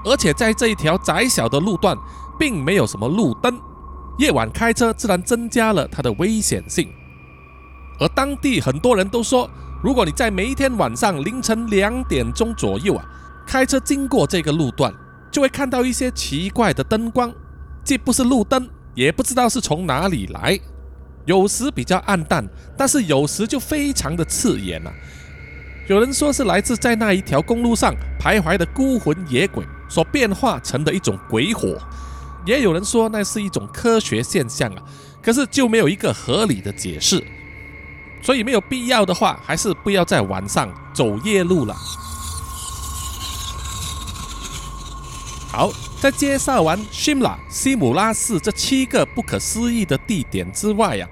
[0.03, 1.97] 而且在这一条窄小的路段，
[2.39, 3.60] 并没有什么路灯，
[4.17, 6.89] 夜晚开车自然增加了它的危险性。
[7.99, 9.49] 而当地很多人都说。
[9.84, 13.03] 如果你在每一天晚上凌晨两点钟左右啊，
[13.47, 14.93] 开车经过这个路段，
[15.31, 17.34] 就会看到一些奇怪的灯光，
[17.84, 20.60] 既不是路灯，也不知道是从哪里来，
[21.25, 24.93] 有时比较暗淡，但是有时就非常的刺眼啊。
[25.91, 31.77] 有人说是来自在那一条公路上徘徊的孤魂野鬼所变化成的一种鬼火，
[32.45, 34.82] 也有人说那是一种科学现象啊，
[35.21, 37.21] 可是就没有一个合理的解释。
[38.21, 41.75] 所以没有必要的话，还是不要在晚上走夜路了。
[45.51, 51.06] 好，在介绍完 Shimla 西姆拉市这七个不可思议的地点之外呀，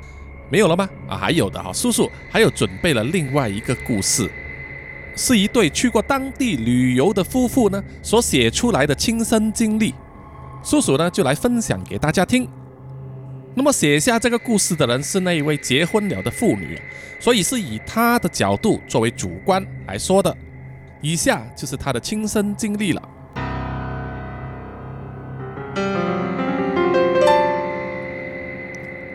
[0.50, 0.88] 没有了吗？
[1.10, 4.32] 啊，还有的哈，叔叔还有准备了另外一个故事，
[5.19, 9.93] 是一对去过当地旅游的夫妇呢所写出来的亲身经历，
[10.63, 12.47] 叔叔呢就来分享给大家听。
[13.53, 16.82] 那么写下这个故事的人是那一位结婚了的妇女，
[17.19, 20.34] 所以是以她的角度作为主观来说的。
[21.01, 23.10] 以下就是她的亲身经历了。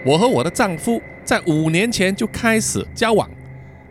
[0.05, 3.27] 我和我的丈夫在五年前就开始交往，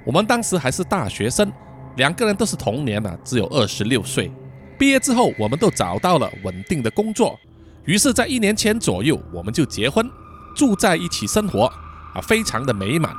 [0.03, 1.51] 我们当时还是大学生，
[1.97, 4.31] 两个人都是同年啊，只有二十六岁。
[4.79, 7.39] 毕业之后，我们都找到了稳定的工作，
[7.85, 10.09] 于是，在一年前左右，我们就结婚。
[10.55, 11.65] 住在一起生活
[12.13, 13.11] 啊，非常的美满。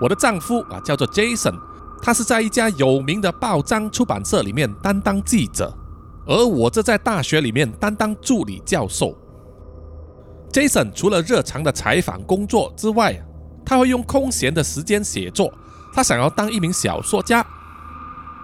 [0.00, 1.58] 我的丈夫啊叫做 Jason，
[2.00, 5.72] 他是在一家有名的报章出版社里面担当记者，
[6.26, 9.16] 而我则在大学里面担当助理教授。
[10.52, 13.20] Jason 除了日常的采访工作之外，
[13.64, 15.52] 他会用空闲的时间写作。
[15.92, 17.44] 他想要当一名小说家，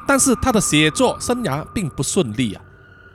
[0.07, 2.63] 但是他的写作生涯并不顺利啊。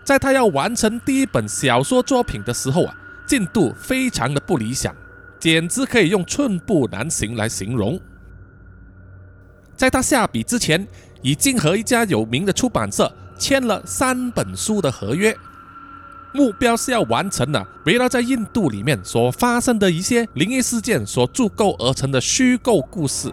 [0.04, 2.96] 在他要完成第一本小说作品的时候啊。
[3.26, 4.94] 进度非常的不理想，
[5.40, 8.00] 简直可以用寸步难行来形容。
[9.78, 10.86] 在他下笔之前，
[11.22, 15.36] 已经和一家有名的出版社签了三本书的合约，
[16.34, 23.32] 目标是要完成呢围绕在印度里面所发生的一些灵异事件所铸构而成的虚构故事。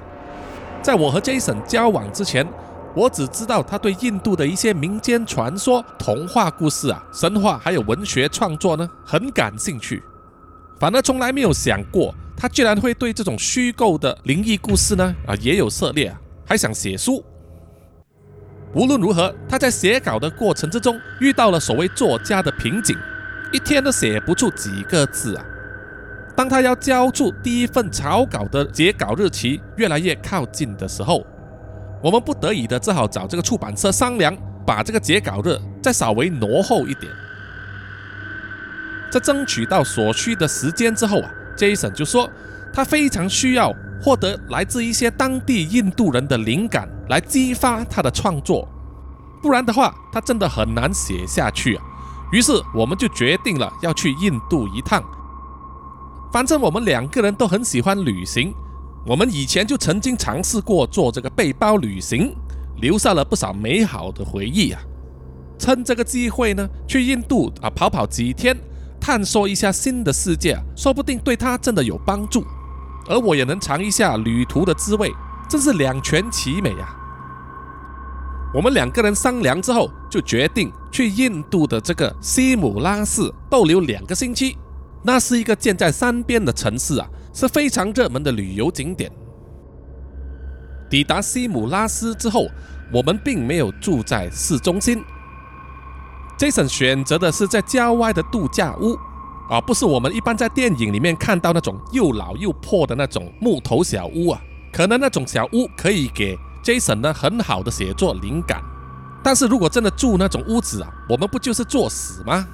[0.83, 2.47] 在我和 Jason 交往之前，
[2.95, 10.03] 我只知道他对印度的一些民间传说、童话故事啊、神话还有文学创作呢很感兴趣，
[10.78, 17.22] 反而从来没有想过他居然会对这种虚构的灵异故事呢啊也有涉猎啊，还想写书。
[18.72, 22.97] 无论如何，他在写稿的过程之中遇到了所谓作家的瓶颈，
[23.53, 25.45] 一天都写不出几个字啊。
[26.41, 31.22] 当他要交出第一份草稿的截稿日期越来越靠近的时候，
[32.03, 34.34] 我们不得已的只好找这个出版社商量，
[34.66, 37.12] 把这个截稿日再稍微挪后一点。
[39.12, 42.26] 在争取到所需的时间之后啊，Jason 就说
[42.72, 43.70] 他非常需要
[44.01, 48.66] 获得来自一些当地印度人的灵感来激发他的创作，
[49.43, 51.84] 不然的话他真的很难写下去啊。
[52.32, 55.05] 于是我们就决定了要去印度一趟。
[56.33, 58.55] 反正我们两个人都很喜欢旅行，
[59.05, 62.35] 我们以前就曾经尝试过做这个背包旅行，
[62.81, 64.81] 留下了不少美好的回忆啊。
[65.59, 68.57] 趁这个机会呢，去印度啊跑跑几天，
[69.01, 72.45] 探索一下新的世界，说不定对他真的有帮助，
[73.09, 75.12] 而我也能尝一下旅途的滋味，
[75.49, 76.97] 真是两全其美啊。
[78.55, 84.57] 我们两个人商量之后，就决定去印度的这个西姆拉寺逗留两个星期。
[85.03, 89.11] 那是一个建在山边的城市啊，是非常热门的旅游景点。
[90.90, 92.46] 抵达西姆拉斯之后，
[92.92, 95.03] 我们并没有住在市中心。
[96.38, 98.98] Jason 选择的是在郊外的度假屋，
[99.48, 104.42] 而不是我们一般在电影里面看到那种又老又破的那种木头小屋啊。
[104.72, 108.62] 可能那种小屋可以给 Jason 呢很好的写作灵感，
[109.22, 112.46] 但是如果真的住那种屋子啊，我们不就是作死吗？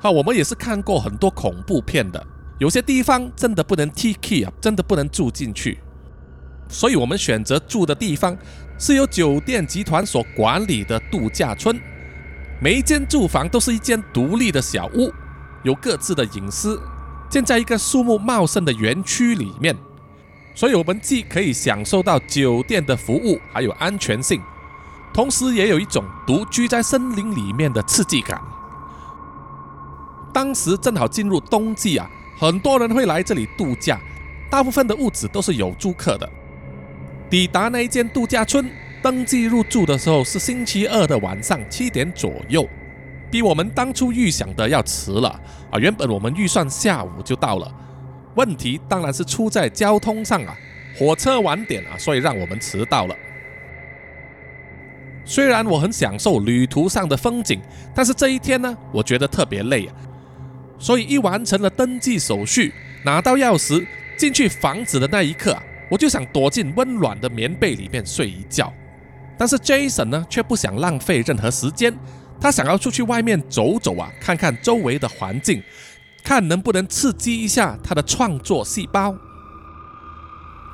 [0.00, 2.24] 好，我们也是看过很多恐怖片的，
[2.58, 5.80] 有些地方真的不能 T K 啊，真的不能住进去。
[6.68, 8.36] 所以，我们选择住的地方
[8.78, 11.80] 是由酒店集团所管理的度假村，
[12.60, 15.12] 每一间住房都是一间独立的小屋，
[15.64, 16.80] 有各自的隐私，
[17.28, 19.74] 建在一个树木茂盛的园区里面。
[20.54, 24.40] 所以，我们既可以享受到酒店的服务，还有安全性，
[25.12, 28.40] 同时也有一种独居在森林里面的刺激感。
[30.38, 32.08] 当时正好进入冬季啊，
[32.38, 34.00] 很多人会来这里度假，
[34.48, 36.30] 大部分的屋子都是有住客的。
[37.28, 38.70] 抵达那一间度假村，
[39.02, 42.64] 登记入住的时候是星期二的晚上七点左右，
[43.32, 45.28] 比我们当初预想的要迟了
[45.72, 45.78] 啊。
[45.80, 47.68] 原本我们预算下午就到了，
[48.36, 50.56] 问题当然是出在交通上啊，
[50.96, 53.16] 火车晚点啊，所以让我们迟到了。
[55.24, 57.60] 虽然我很享受旅途上的风景，
[57.92, 59.94] 但是这一天呢，我觉得特别累啊。
[60.78, 62.72] 所以一完成了登记手续，
[63.04, 68.72] 拿到钥匙进去房子的那一刻啊，我就想躲进温暖的棉被里面睡一觉。
[69.36, 71.96] 但是 Jason 呢，却不想浪费任何时间，
[72.40, 75.62] 他想要出去外面走走啊，看看周围的环境，
[76.24, 79.14] 看能不能刺激一下他的创作细胞。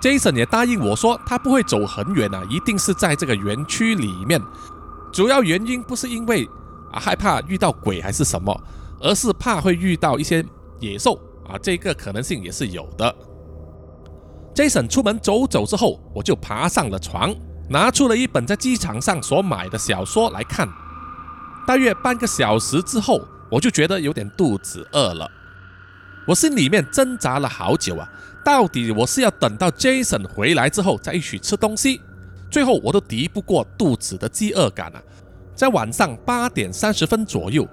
[0.02, 4.40] Jason 也答应我说，他不会走很远啊，一定是在这个园区里面。
[5.12, 6.48] 主要原因不是因为
[6.90, 8.58] 啊害怕遇到鬼还是什么。
[9.00, 10.44] 而是怕会遇到一些
[10.80, 11.18] 野兽
[11.48, 13.14] 啊，这个可能性也是有的。
[14.54, 17.34] Jason 出门走走之后，我就爬上了床，
[17.68, 20.68] 拿出了一本在机场上所买的小说来看。
[21.66, 23.20] 大约半个小时之后，
[23.50, 25.30] 我就觉得有点肚子饿了。
[26.26, 28.08] 我心里面挣扎了好久啊，
[28.44, 32.00] 到底我是要等到 Jason 回来之后再一起吃东西？
[32.50, 35.02] 最后我都敌不过肚子的饥饿感啊，
[35.56, 37.66] 在晚上八点三十分左右。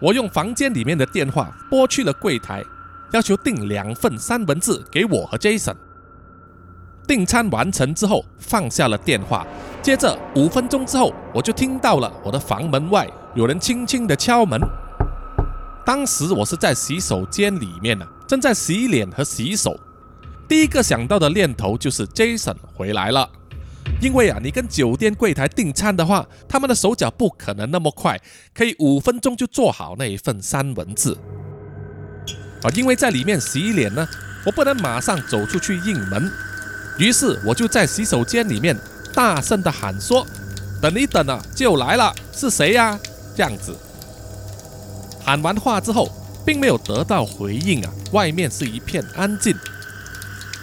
[0.00, 2.64] 我用房间里面的电话拨去了柜台，
[3.12, 5.74] 要求订两份三文治给我和 Jason。
[7.06, 9.46] 订餐完成之后，放下了电话。
[9.80, 14.60] 接着五分钟之后，我就听到了我的房门外有人轻轻的敲门。
[15.86, 19.78] 当时我是在洗手间里面呢，正在洗脸和洗手。
[20.46, 23.28] 第一个想到的念头就是 Jason 回来了。
[24.00, 28.20] 因为啊，你跟酒店柜台订餐的话，他们的手脚不可能那么快，
[28.54, 31.10] 可以五分钟就做好那一份三文治
[32.62, 32.70] 啊。
[32.76, 34.06] 因为在里面洗脸呢，
[34.46, 36.30] 我不能马上走出去应门，
[36.98, 38.78] 于是我就在洗手间里面
[39.12, 40.24] 大声的喊说
[40.80, 42.96] ：“等一等啊，就来了，是谁呀？”
[43.34, 43.76] 这样子
[45.24, 46.08] 喊完话之后，
[46.46, 49.56] 并没有得到回应啊，外面是一片安静。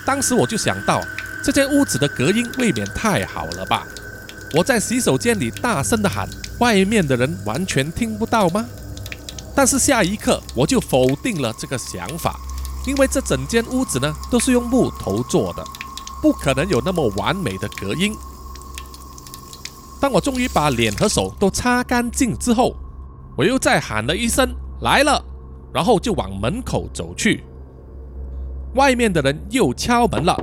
[0.06, 1.02] 当时我就想到。
[1.46, 3.86] 这间屋子的隔音未免太好了吧？
[4.56, 6.28] 我在洗手间里大声的喊，
[6.58, 8.66] 外面的人完全听不到吗？
[9.54, 12.40] 但是下一刻我就否定了这个想法，
[12.88, 15.64] 因为这整间屋子呢都是用木头做的，
[16.20, 18.12] 不可能有那么完美的隔音。
[20.02, 22.76] 当我终于把脸和手都擦干净之后，
[23.38, 25.24] 我又再喊了一声“来了”，
[25.72, 27.44] 然后就往门口走去。
[28.74, 30.36] 外面的人又敲门了，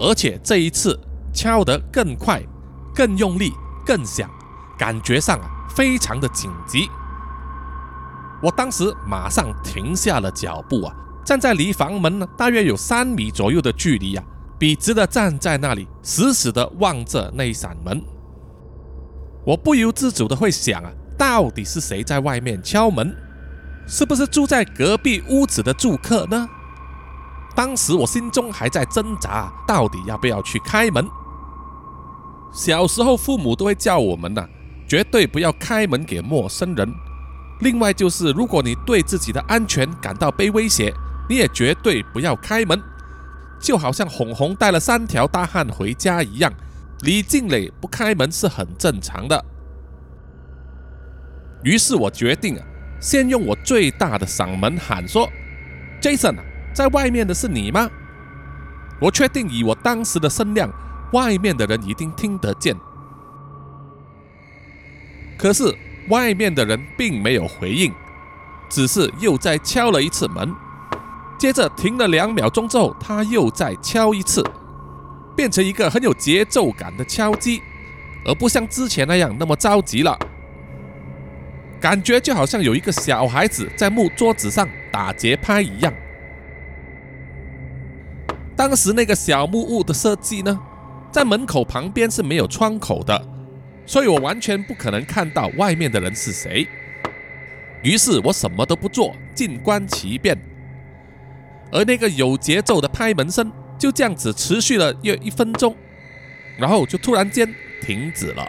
[0.00, 0.98] 而且这一次
[1.32, 2.42] 敲得更快、
[2.94, 3.52] 更用力、
[3.84, 4.30] 更响，
[4.78, 6.88] 感觉上啊非常的紧急。
[8.42, 10.94] 我当时马上停下了脚步啊，
[11.24, 14.24] 站在离房门呢大约有三米左右的距离啊，
[14.58, 18.02] 笔直的站在那里，死死的望着那一扇门。
[19.44, 20.90] 我不由自主的会想啊。
[21.18, 23.16] 到底是谁在外面敲门？
[23.86, 26.46] 是不是住在隔壁屋子的住客呢？
[27.56, 31.08] 当时我心中还在挣扎，到底要不要去开门。
[32.52, 34.46] 小时候父母都会叫我们呐，
[34.86, 36.94] 绝对不要开门给陌生人。
[37.60, 40.92] 另外就是，如果你对自己的安全感到被威胁，
[41.28, 42.80] 你也绝对不要开门。
[43.58, 46.52] 就好像红红带了三条大汉回家一样，
[47.00, 49.42] 李静磊不开门是很正常的。
[51.62, 52.62] 于是我决定啊，
[53.00, 55.26] 先用我最大的嗓门喊说
[56.02, 56.44] ：“Jason 啊，
[56.76, 57.88] 在外面的是你吗？”
[59.00, 60.70] 我确定以我当时的声量，
[61.12, 62.76] 外面的人一定听得见。
[65.38, 65.74] 可是
[66.10, 67.92] 外面的人并没有回应，
[68.68, 70.54] 只是又再敲了一次门。
[71.38, 74.42] 接着停了两秒钟之后，他又再敲一次，
[75.34, 77.62] 变成一个很有节奏感的敲击，
[78.26, 80.18] 而不像之前那样那么着急了。
[81.78, 85.92] 感觉就好像有一个小孩子在木桌子上打节拍一样。
[88.56, 90.58] 当时那个小木屋的设计呢，
[91.12, 93.22] 在门口旁边是没有窗口的，
[93.84, 96.66] 所以我完全不可能看到外面的人是谁。
[97.82, 100.36] 于是我什么都不做，静观其变。
[101.70, 105.76] 而那个有节奏的拍门声就这样子持续了约一分钟，
[106.56, 108.48] 然后就突然间停止了。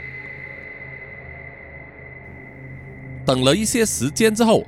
[3.26, 4.66] 等了一些时间之后，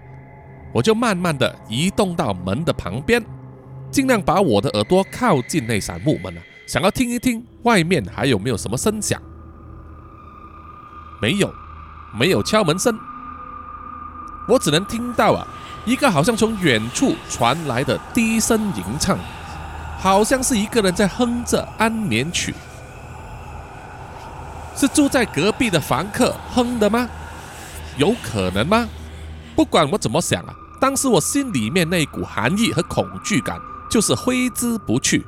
[0.73, 3.23] 我就慢慢的移动到门的旁边，
[3.91, 9.21] 尽量把我的耳朵靠近那扇木门啊，想要听一听外面还有没有什么声响。
[11.21, 11.53] 没有，
[12.13, 12.97] 没有敲门声，
[14.47, 15.45] 我只能听到啊
[15.85, 19.17] 一个好像从远处传来的低声吟唱，
[19.97, 22.53] 好像是一个人在哼着安眠曲，
[24.75, 27.09] 是住在隔壁的房客哼的吗？
[27.97, 28.87] 有可能吗？
[29.55, 33.59] 不管我怎么想啊，当时我心里面那股寒意和恐惧感
[33.89, 35.25] 就是挥之不去。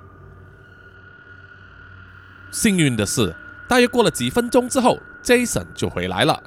[2.52, 3.36] 幸运的是，
[3.68, 6.42] 大约过了几分钟之后，Jason 就回来了。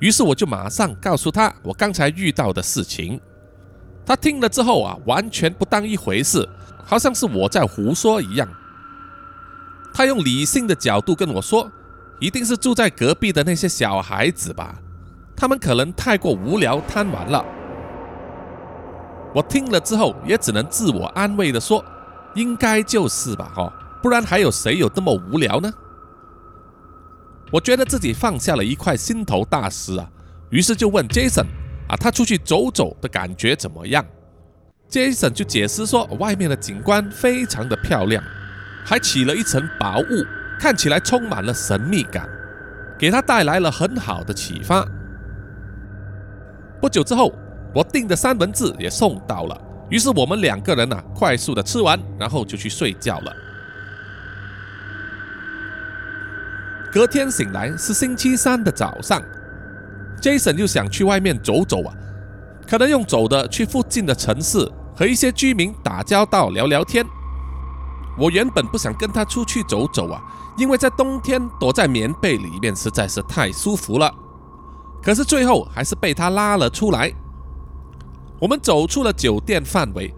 [0.00, 3.20] 于是我就马上告诉他我刚才遇到的事情。
[4.04, 6.48] 他听了之后啊，完全不当一回事，
[6.84, 8.48] 好像是我在胡说一样。
[9.94, 11.70] 他用理性的角度跟我说。
[12.20, 14.76] 一定是住在隔壁的那些小孩子吧？
[15.36, 17.44] 他们可能太过无聊贪玩了。
[19.34, 21.84] 我听了之后也只能自我安慰的说
[22.34, 23.72] ：“应该就是吧，哈，
[24.02, 25.72] 不然还有谁有这么无聊呢？”
[27.50, 30.08] 我觉得自己放下了一块心头大石啊，
[30.50, 31.46] 于是就问 Jason
[31.88, 34.04] 啊，他出去走走的感觉怎么样
[34.88, 38.22] ？Jason 就解释说，外面的景观非常的漂亮，
[38.84, 40.24] 还起了一层薄雾。
[40.56, 42.28] 看起来充满了神秘感，
[42.96, 44.86] 给他带来了很好的启发。
[46.80, 47.34] 不久之后，
[47.74, 49.60] 我订的三文治也送到了，
[49.90, 53.34] 于是我们两个人呐，快速的吃完，然后就去睡觉了。
[56.92, 59.20] 隔天醒来是星期三的早上
[60.22, 61.92] ，Jason 又想去外面走走啊，
[62.68, 67.04] 可能用走的去附近的城市和一些居民打交道聊聊天。
[68.16, 70.22] 我原本不想跟他出去走走啊。
[70.56, 74.08] 因为在冬天躲在棉被里面实在是太舒服了，
[75.02, 77.12] 可是最后还是被他拉了出来。
[78.44, 80.14] 我们走出了酒店范围，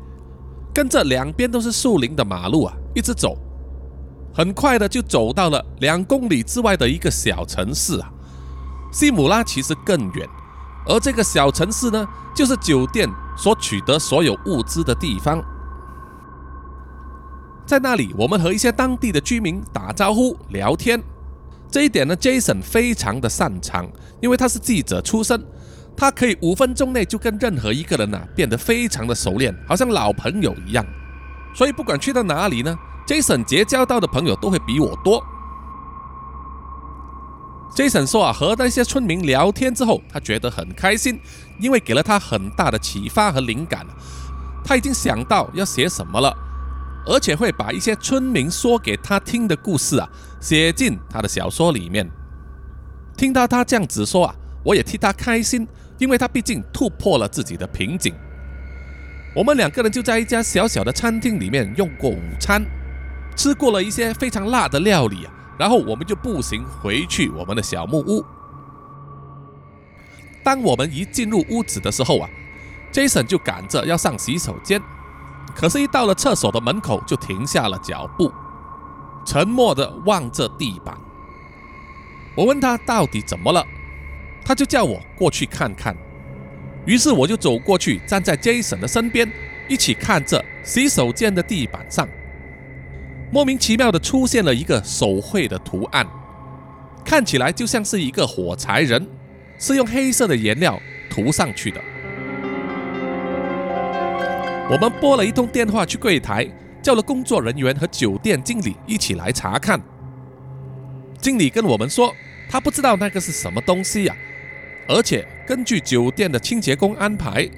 [0.74, 3.39] 跟着两边都是树林的马路啊，一直走，
[4.35, 8.12] 很快的就走到了两公里之外的一个小城市啊。
[8.91, 10.29] 西姆拉其实更远，
[10.89, 12.05] 而这个小城市呢，
[12.35, 13.09] 就是酒店
[13.39, 15.41] 所取得所有物资的地方。
[17.64, 21.01] 在那里，我们和一些当地的居民打招呼、聊天。
[21.70, 23.89] 这一点呢，Jason 非常的擅长，
[24.20, 25.41] 因为他是记者出身，
[25.97, 30.85] 他可以五分钟内就跟任何一个人呐变得非常的熟练，好像老朋友一样。
[31.55, 35.25] 所以不管去到哪里呢，Jason 结交到的朋友都会比我多。
[37.75, 41.21] Jason 说啊，和那些村民聊天之后，他觉得很开心，
[41.61, 43.87] 因为给了他很大的启发和灵感。
[44.65, 46.37] 他已经想到要写什么了。
[47.09, 50.09] 而且会把一些村民说给他听的故事啊
[50.41, 52.11] 写进他的小说里面。
[53.17, 54.35] 听到他这样子说啊，
[54.65, 55.69] 我也替他开心，
[55.99, 58.15] 因为他毕竟突破了自己的瓶颈。
[59.35, 62.65] 我们两个人就在一家小小的餐厅里面用过午餐，
[63.37, 65.29] 吃过了一些非常辣的料理，
[65.59, 68.25] 然后我们就步行回去我们的小木屋。
[70.43, 72.31] 当我们一进入屋子的时候啊
[72.93, 74.81] ，Jason 就赶着要上洗手间，
[75.55, 78.33] 可是，一到了厕所的门口就停下了脚步，
[79.27, 80.97] 沉默的望着地板。
[82.37, 83.67] 我问他到底怎么了，
[84.47, 85.97] 他就叫我过去看看。
[86.85, 89.29] 于是我就走过去，站在 Jason 的身边，
[89.69, 92.09] 一起看着洗手间的地板上，
[93.33, 96.07] 莫名其妙的出现了一个手绘的图案，
[97.05, 99.05] 看起来就像是一个火柴人，
[99.59, 100.81] 是用黑色的颜料
[101.11, 101.81] 涂上去的。
[104.71, 106.49] 我们拨了一通电话去柜台，
[106.81, 109.81] 叫了工作人员和酒店经理一起来查看。
[111.21, 112.15] 经理跟我们说，
[112.49, 114.17] 他不知道那个是什么东西呀。
[114.89, 117.49] 而且根据酒店的清洁工安排，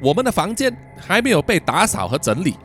[0.00, 2.56] 我们的房间还没有被打扫和整理，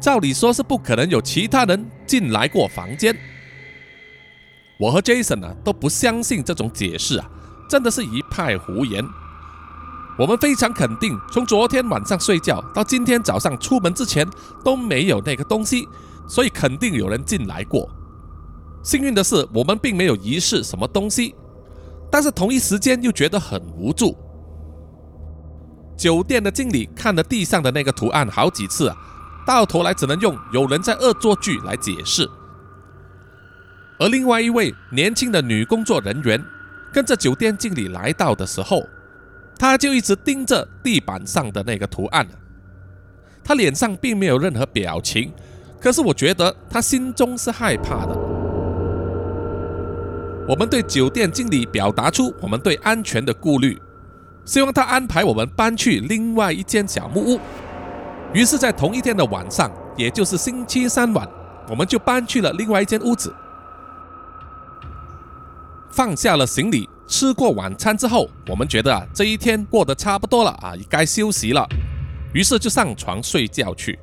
[0.00, 3.16] 照理说是不可能有其他人进来过房间。
[4.78, 7.28] 我和 Jason 啊都不相信这种解释啊，
[7.68, 9.04] 真的是一派胡言。
[10.16, 14.26] 我们非常肯定，从昨天晚上睡觉到今天早上出门之前
[14.64, 15.86] 都没有那个东西，
[16.28, 17.88] 所以肯定有人进来过。
[18.82, 21.34] 幸运的是，我们并没有遗失什么东西。
[22.10, 24.16] 但是同一时间又觉得很无助。
[25.96, 28.96] 酒店的经理看了地上的那个图案好几次啊，
[29.46, 32.28] 到头来只能用“有人在恶作剧”来解释。
[33.98, 36.40] 而另外一位年轻的女工作人员
[36.92, 38.80] 跟着酒店经理来到的时候，
[39.58, 42.24] 她就一直盯着地板上的那个图案，
[43.42, 45.32] 她脸上并没有任何表情，
[45.80, 48.37] 可是我觉得她心中是害怕的。
[50.48, 53.78] 我们对酒店经理表达出我们对安全的顾虑，
[54.46, 57.38] 希望他安排我们搬去另外一间小木屋。
[58.32, 61.28] 于是，在同一天的晚上，也就是星期三晚，
[61.68, 63.30] 我们就搬去了另外一间屋子。
[65.90, 71.68] 放下了行李，吃过晚餐之后，我们觉得啊，这一天过得差不多了啊，该休息了。
[72.32, 73.98] 于是就上床睡觉去。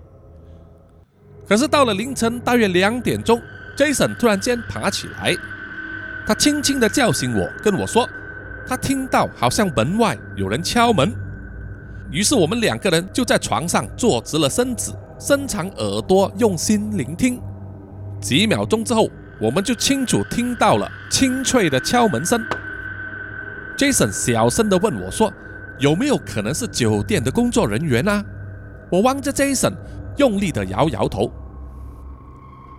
[1.47, 3.41] 可是到了凌晨大约两点钟
[3.75, 5.35] ，Jason 突然间爬起来。
[6.27, 8.07] 他轻轻地叫醒我，跟我说，
[8.67, 11.13] 他听到好像门外有人敲门。
[12.11, 17.39] 于是我们两个人就在床上坐直了身子，伸长耳朵，用心聆听。
[18.19, 19.09] 几秒钟之后，
[19.39, 22.43] 我们就清楚听到了清脆的敲门声。
[23.77, 25.31] Jason 小声地问我说
[25.77, 28.23] ：“有没有可能是酒店的工作人员啊？”
[28.89, 29.73] 我望着 Jason，
[30.17, 31.31] 用力地摇摇头。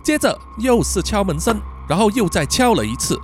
[0.03, 3.17] 接着又是敲门声，然后又再敲了一次。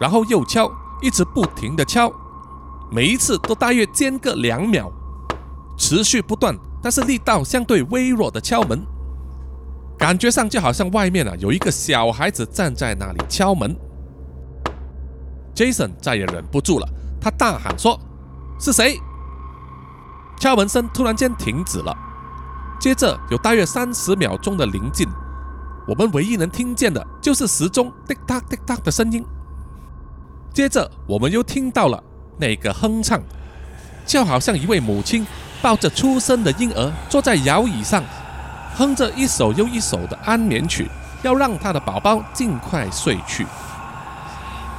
[0.00, 0.70] 然后又敲，
[1.00, 2.12] 一直不停的敲，
[2.90, 4.90] 每一次都大约间隔两秒，
[5.76, 8.84] 持续不断，但是力道相对微弱的敲门，
[9.98, 13.76] 感觉上就好像外面啊有一个小孩子站在那里敲门。
[15.54, 16.88] Jason 再也忍不住了，
[17.20, 17.98] 他大喊说
[18.58, 19.00] ：“是谁？”
[20.36, 21.96] 敲门声突然间停止了，
[22.80, 25.08] 接着有大约三十秒钟的宁静，
[25.86, 29.24] 我们唯一能听见的就是时钟滴答滴答的声音。
[30.54, 32.00] 接着，我们又听到了
[32.38, 33.20] 那个哼唱，
[34.06, 35.26] 就好像一位母亲
[35.60, 38.04] 抱着出生的婴儿坐在摇椅上，
[38.76, 40.88] 哼着一首又一首的安眠曲，
[41.24, 43.44] 要让他的宝宝尽快睡去。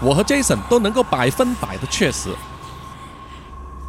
[0.02, 2.30] 我和 Jason 都能够百分百的确实，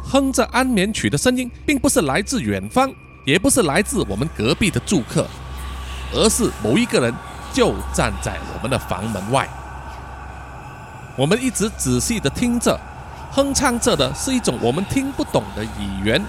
[0.03, 5.25] 哼着安眠曲的声音，并不是来自远方，也不是来自我们隔壁的住客，
[6.13, 7.13] 而是某一个人
[7.53, 9.47] 就站在我们的房门外。
[11.17, 12.79] 我们一直仔细地听着，
[13.31, 16.23] 哼唱着的是一种我们听不懂的语言，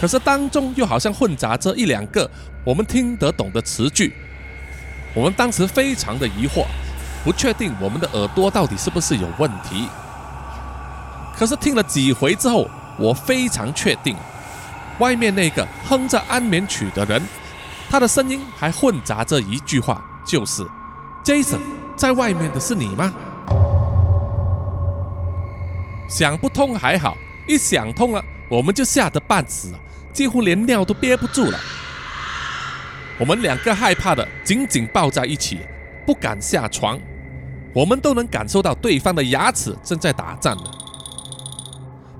[0.00, 2.28] 可是当中又好像混杂着一两个
[2.64, 4.14] 我们听得懂的词句。
[5.14, 6.64] 我们当时非常的疑惑，
[7.22, 9.86] 不确定我们的耳朵到底是不是有问题。
[11.36, 14.16] 可是听了几回之后，我非常确定，
[14.98, 17.20] 外面那个哼着安眠曲的人，
[17.90, 20.64] 他的声音还混杂着一句话，就是
[21.22, 21.60] “Jason，
[21.96, 23.12] 在外面的是你吗？”
[26.10, 29.72] 想不通还好，一想通了，我们就吓得半死，
[30.12, 31.58] 几乎连尿都憋不住了。
[33.16, 35.60] 我们两个害怕的紧紧抱在一起，
[36.04, 36.98] 不敢下床。
[37.72, 40.64] 我们都能感受到对方的牙齿正在打颤了。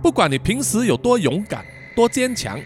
[0.01, 1.66] 不管你平时有多勇敢、
[1.97, 2.61] 多坚强，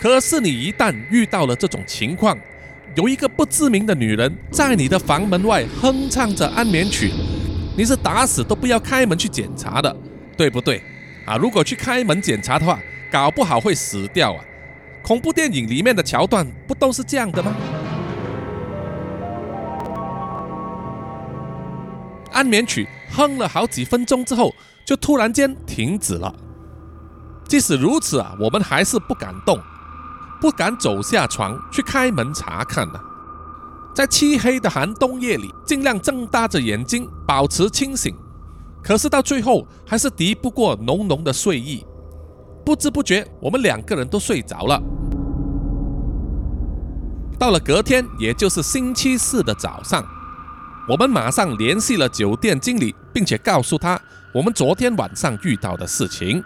[0.00, 2.38] 可是你一旦遇到了这种情况，
[2.94, 7.10] 有一个不知名的女人在你的房门外哼唱着安眠曲，
[7.76, 9.96] 你是打死都不要开门去检查的。
[10.38, 10.80] 对不对？
[11.26, 12.78] 啊，如果去开门检查的话，
[13.10, 14.44] 搞不好会死掉啊！
[15.02, 17.52] 恐怖电影里面的桥段不都是这样的吗？
[22.30, 24.54] 安眠曲哼了好几分钟之后，
[24.86, 26.32] 就突然间停止了。
[27.48, 29.58] 即使如此啊，我们还是不敢动，
[30.40, 33.00] 不敢走下床去开门查看呢。
[33.92, 38.14] 在漆黑的寒冬夜里，尽量睁大着眼睛，保持清醒。
[38.82, 41.84] 可是到最后，还是敌不过浓浓的睡意。
[42.64, 44.82] 不知不觉，我们两个人都睡着了。
[47.38, 50.04] 到了隔天，也就是星期四的早上，
[50.88, 54.00] 我们马上联系了酒店经理，并且告诉他
[54.34, 56.42] 我们昨天晚上遇到的事情。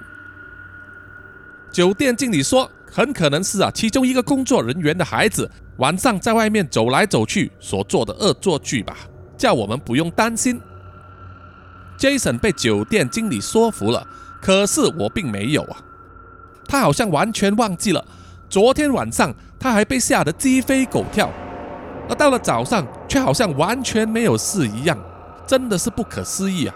[1.72, 8.96] 酒店经理说，很可能是啊，其中一个工作人员的孩子晚上在外面走来走去所做的恶作剧吧，
[9.36, 10.60] 叫我们不用担心。
[11.98, 14.06] Jason 被酒店经理说服了，
[14.40, 15.76] 可是我并没有啊。
[16.66, 18.04] 他好像完全忘记了
[18.48, 21.30] 昨天晚上他还被吓得鸡飞狗跳，
[22.08, 24.98] 而到了早上却好像完全没有事一样，
[25.46, 26.74] 真的是不可思议啊！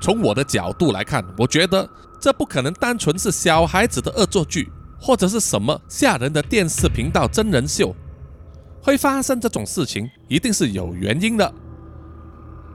[0.00, 1.88] 从我的角度来看，我觉得
[2.20, 7.94] 这不可能单纯是小孩子的恶作剧，或者是什么吓人的电视频道真人秀。
[8.82, 11.54] 会发生这种事情，一定是有原因的。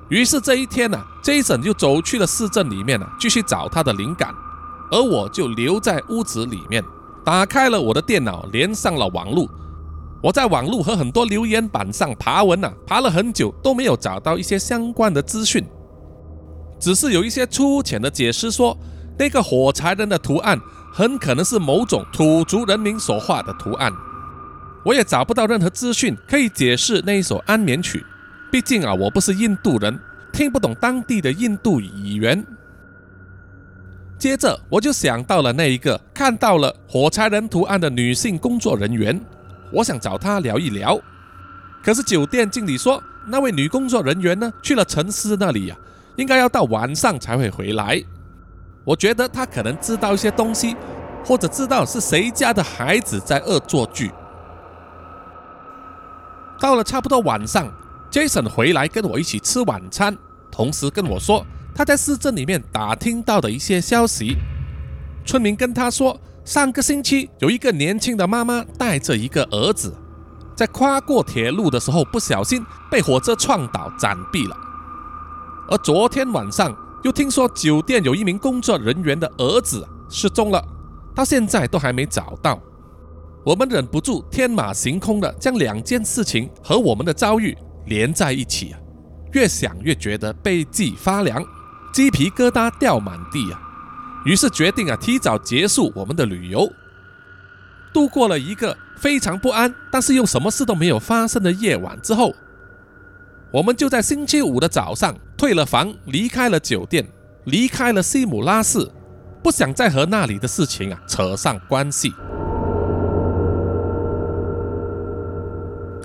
[0.09, 4.33] 于是这一天呢，Jason 就走去了市镇里面呢，继续找他的灵感，
[4.91, 6.83] 而我就留在屋子里面，
[7.23, 9.47] 打开了我的电脑，连上了网络。
[10.21, 15.63] 我在网络和很多留言板上爬文呢，爬了很久都没有找到一些相关的资讯，
[16.79, 18.75] 只是有一些粗浅的解释说，
[19.17, 20.59] 那个火柴人的图案
[20.91, 23.93] 很可能是某种土族人民所画的图案。
[24.83, 28.03] 我也找不到任何资讯可以解释那一首安眠曲。
[28.51, 29.99] 毕竟啊，我不是印度人，
[30.31, 32.45] 听不懂当地的印度语言。
[34.17, 39.19] 接着我就想到了那一个看到了火柴人图案的女性工作人员，
[39.71, 40.99] 我想找她聊一聊。
[41.83, 45.77] 可是酒店经理说，那位女工作人员呢去了城市那里呀，
[46.15, 48.03] 应该要到晚上才会回来。
[48.83, 50.75] 我觉得她可能知道一些东西，
[51.23, 54.11] 或者知道是谁家的孩子在恶作剧。
[56.59, 57.71] 到了差不多晚上。
[58.11, 60.17] Jason 回来跟我一起吃晚餐，
[60.51, 61.45] 同时跟我说
[61.75, 64.35] 他在市镇里面打听到的一些消息。
[65.25, 69.93] 村民跟他说，上个星期有一个年轻的妈妈带着一个儿子，
[70.55, 74.57] 在跨过铁路的时候不小心被火车撞倒斩毙了。
[75.69, 80.65] 而昨天晚上又听说酒店有一名工作人员的儿子失踪了，
[81.13, 82.59] 到现在都还没找到。
[83.45, 87.55] 我们忍不住天马行空的将两件事情和我们的遭遇。
[87.89, 88.79] 连在一起啊，
[89.33, 91.43] 越想越觉得背脊发凉，
[91.91, 93.59] 鸡皮疙瘩掉满地啊。
[94.25, 96.71] 于是决定啊，提早结束我们的旅游。
[97.91, 102.35] 度过了一个非常不安，但是又什么事都没有发生的夜晚之后，
[103.51, 107.07] 我们就在星期五的早上退了房，离开了酒店，
[107.45, 108.87] 离开了西姆拉市，
[109.41, 112.13] 不想再和那里的事情啊扯上关系。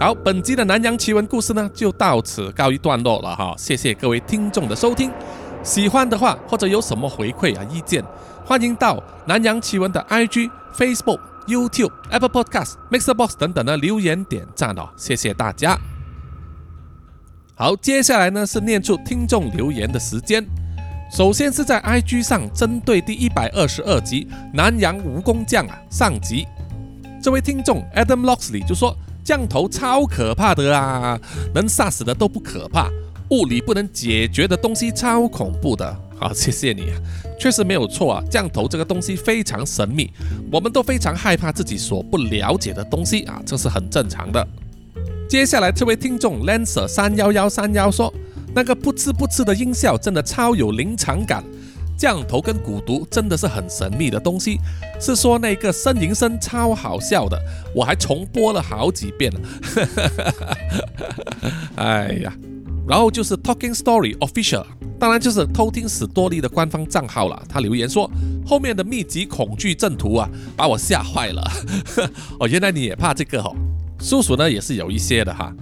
[0.04, 3.54] 好，本集的南洋奇闻故事呢，就到此告一段落了哈。
[3.56, 5.10] 谢谢各位听众的收听，
[5.62, 8.04] 喜欢的话或者有什么回馈啊意见，
[8.44, 15.74] 欢迎到南洋奇闻的 IG、Facebook、YouTube、Apple Podcast、Mixer Box 等等的留言点赞哦，谢谢大家。
[17.54, 20.46] 好，接下来呢是念出听众留言的时间。
[21.10, 26.46] 首先是在 IG 上针对第一百二十二集南洋蜈蚣将啊上集，
[27.22, 28.94] 这位听众 Adam Locksley 就说。
[29.24, 31.18] 降头超可怕的啊，
[31.54, 32.90] 能杀死的都不可怕，
[33.30, 35.96] 物理不能解决的东西超恐怖的。
[36.16, 37.00] 好，谢谢你啊，
[37.40, 40.10] 确实没有错啊，降头这个东西非常神秘，
[40.52, 44.46] 我们都非常害怕自己所不了解的东西啊，这是很正常的。
[45.26, 48.12] 接下来这位听众 Lancer 三幺幺三幺说，
[48.54, 51.42] 那个噗呲噗呲的音效真的超有临场感。
[51.96, 54.58] 降头跟蛊毒真的是很神秘的东西，
[55.00, 57.40] 是说那个呻吟声超好笑的，
[57.74, 59.40] 我还重播了好几遍了。
[61.76, 62.36] 哎呀，
[62.86, 64.64] 然后就是 Talking Story Official，
[64.98, 67.42] 当然就是偷听史多利的官方账号了。
[67.48, 68.10] 他留言说
[68.46, 71.42] 后面的密集恐惧症图啊，把我吓坏了。
[72.40, 73.54] 哦，原来你也怕这个哦，
[74.00, 75.54] 叔叔呢也是有一些的哈。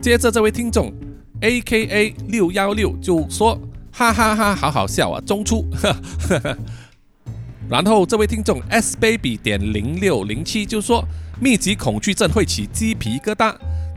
[0.00, 0.92] 接着这位听众
[1.40, 3.60] A K A 六幺六就说。
[3.98, 5.20] 哈哈哈，好好笑啊！
[5.26, 5.66] 中出，
[7.68, 11.04] 然后这位听众 S baby 点零六零七就说
[11.40, 13.52] 密集恐惧症会起鸡皮疙瘩，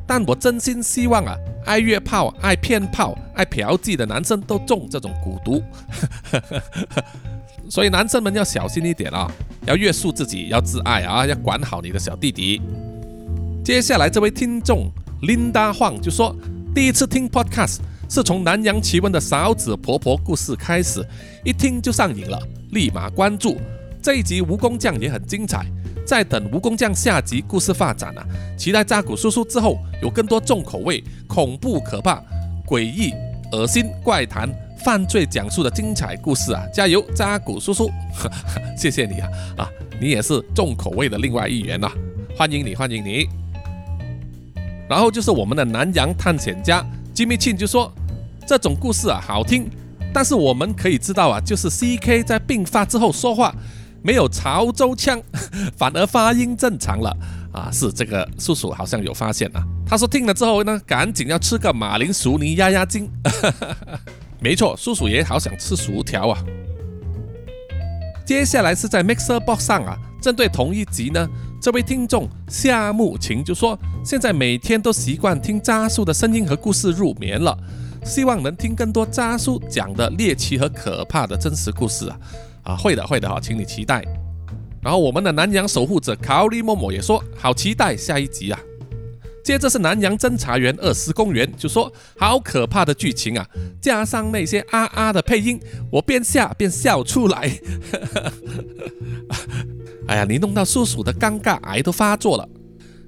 [0.08, 1.36] 但我真心希望啊，
[1.66, 5.62] 爱约炮、爱骗炮、爱嫖妓的男生都中这种蛊毒，
[7.70, 9.32] 所以男生们要小心一点啊，
[9.68, 12.60] 要约束自己，要自爱啊，要管好你的小弟弟。
[13.64, 14.92] 接下来这位听众
[15.22, 16.36] Linda Huang 就说，
[16.74, 17.82] 第一次听 Podcast
[18.12, 21.02] 是从南洋奇闻的勺子婆婆故事开始，
[21.46, 22.38] 一听就上瘾了，
[22.72, 23.56] 立马关注。
[24.02, 25.66] 这一集蜈蚣酱也很精彩，
[26.06, 32.22] 在等蜈蚣酱下集故事发展啊，期待扎古叔叔之后有更多重口味、恐怖、可怕、
[32.68, 33.14] 诡异、
[33.54, 34.50] 恶心、怪谈、
[34.84, 36.66] 犯罪讲述的精彩故事啊！
[36.74, 37.90] 加油，扎古叔叔，
[38.76, 39.70] 谢谢你啊啊，
[40.02, 41.90] 你也是重口味的另外一员呐，
[42.36, 43.30] 欢迎你，欢迎你。
[44.90, 47.90] 然后就是我们的南洋探险家吉米庆就说，
[48.48, 49.70] 这种故事啊好听，
[50.14, 53.54] 但是我们可以知道啊，就是 C K 在病发之后说话。
[54.04, 55.22] 没有潮州腔，
[55.78, 57.16] 反而发音正常了
[57.54, 57.70] 啊！
[57.72, 59.64] 是这个叔叔好像有发现啊。
[59.86, 63.08] 他说听了之后呢，赶紧要吃个马铃薯泥压压惊。
[64.42, 66.44] 没错，叔叔也好想吃薯条啊。
[68.26, 71.30] 接下来是在 Mixer Box 上啊，针对同一集呢，
[71.62, 77.56] 这位听众夏木晴就说，现在每天都习惯听渣叔的声音和故事入眠了，
[78.04, 82.20] 希望能听更多渣叔讲的猎奇和可怕的真实故事啊。
[82.64, 84.04] 啊，会的，会的哈，请你期待。
[84.82, 88.60] 然后我们的南洋守护者卡里默默也说好期待下一集啊。
[89.44, 93.48] 接着是南洋侦查员二斯公园就说好可怕的剧情啊，
[93.82, 95.60] 加上那些啊啊的配音，
[95.92, 97.52] 我边下边笑出来。
[100.08, 102.48] 哎呀，你弄到叔叔的尴尬癌都发作了。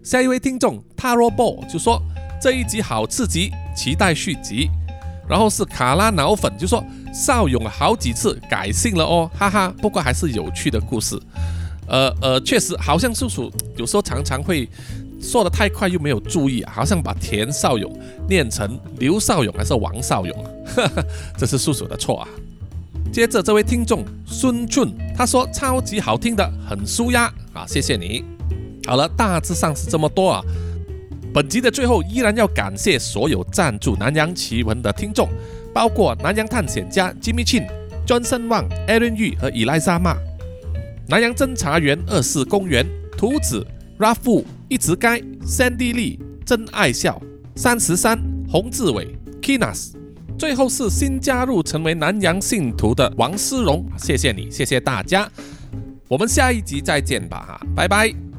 [0.03, 2.01] 下一位听众 Taro Ball 就说
[2.41, 4.69] 这一集好刺激，期待续集。
[5.27, 9.73] 然后是卡拉脑粉就说邵勇好几次改姓了哦，哈哈。
[9.81, 11.19] 不过还是有趣的故事。
[11.87, 14.67] 呃呃，确实好像叔叔有时候常常会
[15.21, 17.91] 说的太快，又没有注意，好像把田少勇
[18.27, 20.45] 念成刘少勇还是王少勇，
[21.37, 22.27] 这是叔叔的错啊。
[23.11, 28.23] 接着这位听众孙俊他说超级好听的，很舒压啊，谢谢你。
[28.87, 30.41] 好了，大致上是这么多啊。
[31.33, 35.27] 本集的最后，依然要感谢所有赞助《南洋奇闻》的听众，
[35.73, 37.67] 包括南洋探险家 Jimmy Chin、
[38.05, 40.15] Johnson Wang、Aaron Yu 和伊莱莎玛，
[41.07, 42.85] 南洋侦查员二世公园、
[43.17, 43.65] 图子、
[43.97, 47.19] Rafu、一直该、Sandy Lee、真爱笑、
[47.55, 49.93] 三十三、洪志伟、Kinas，
[50.37, 55.27] 最后是新加入成为南洋信徒的王思荣，谢谢你，谢谢大家，
[56.07, 58.32] 我们下一集再见吧，哈，拜拜。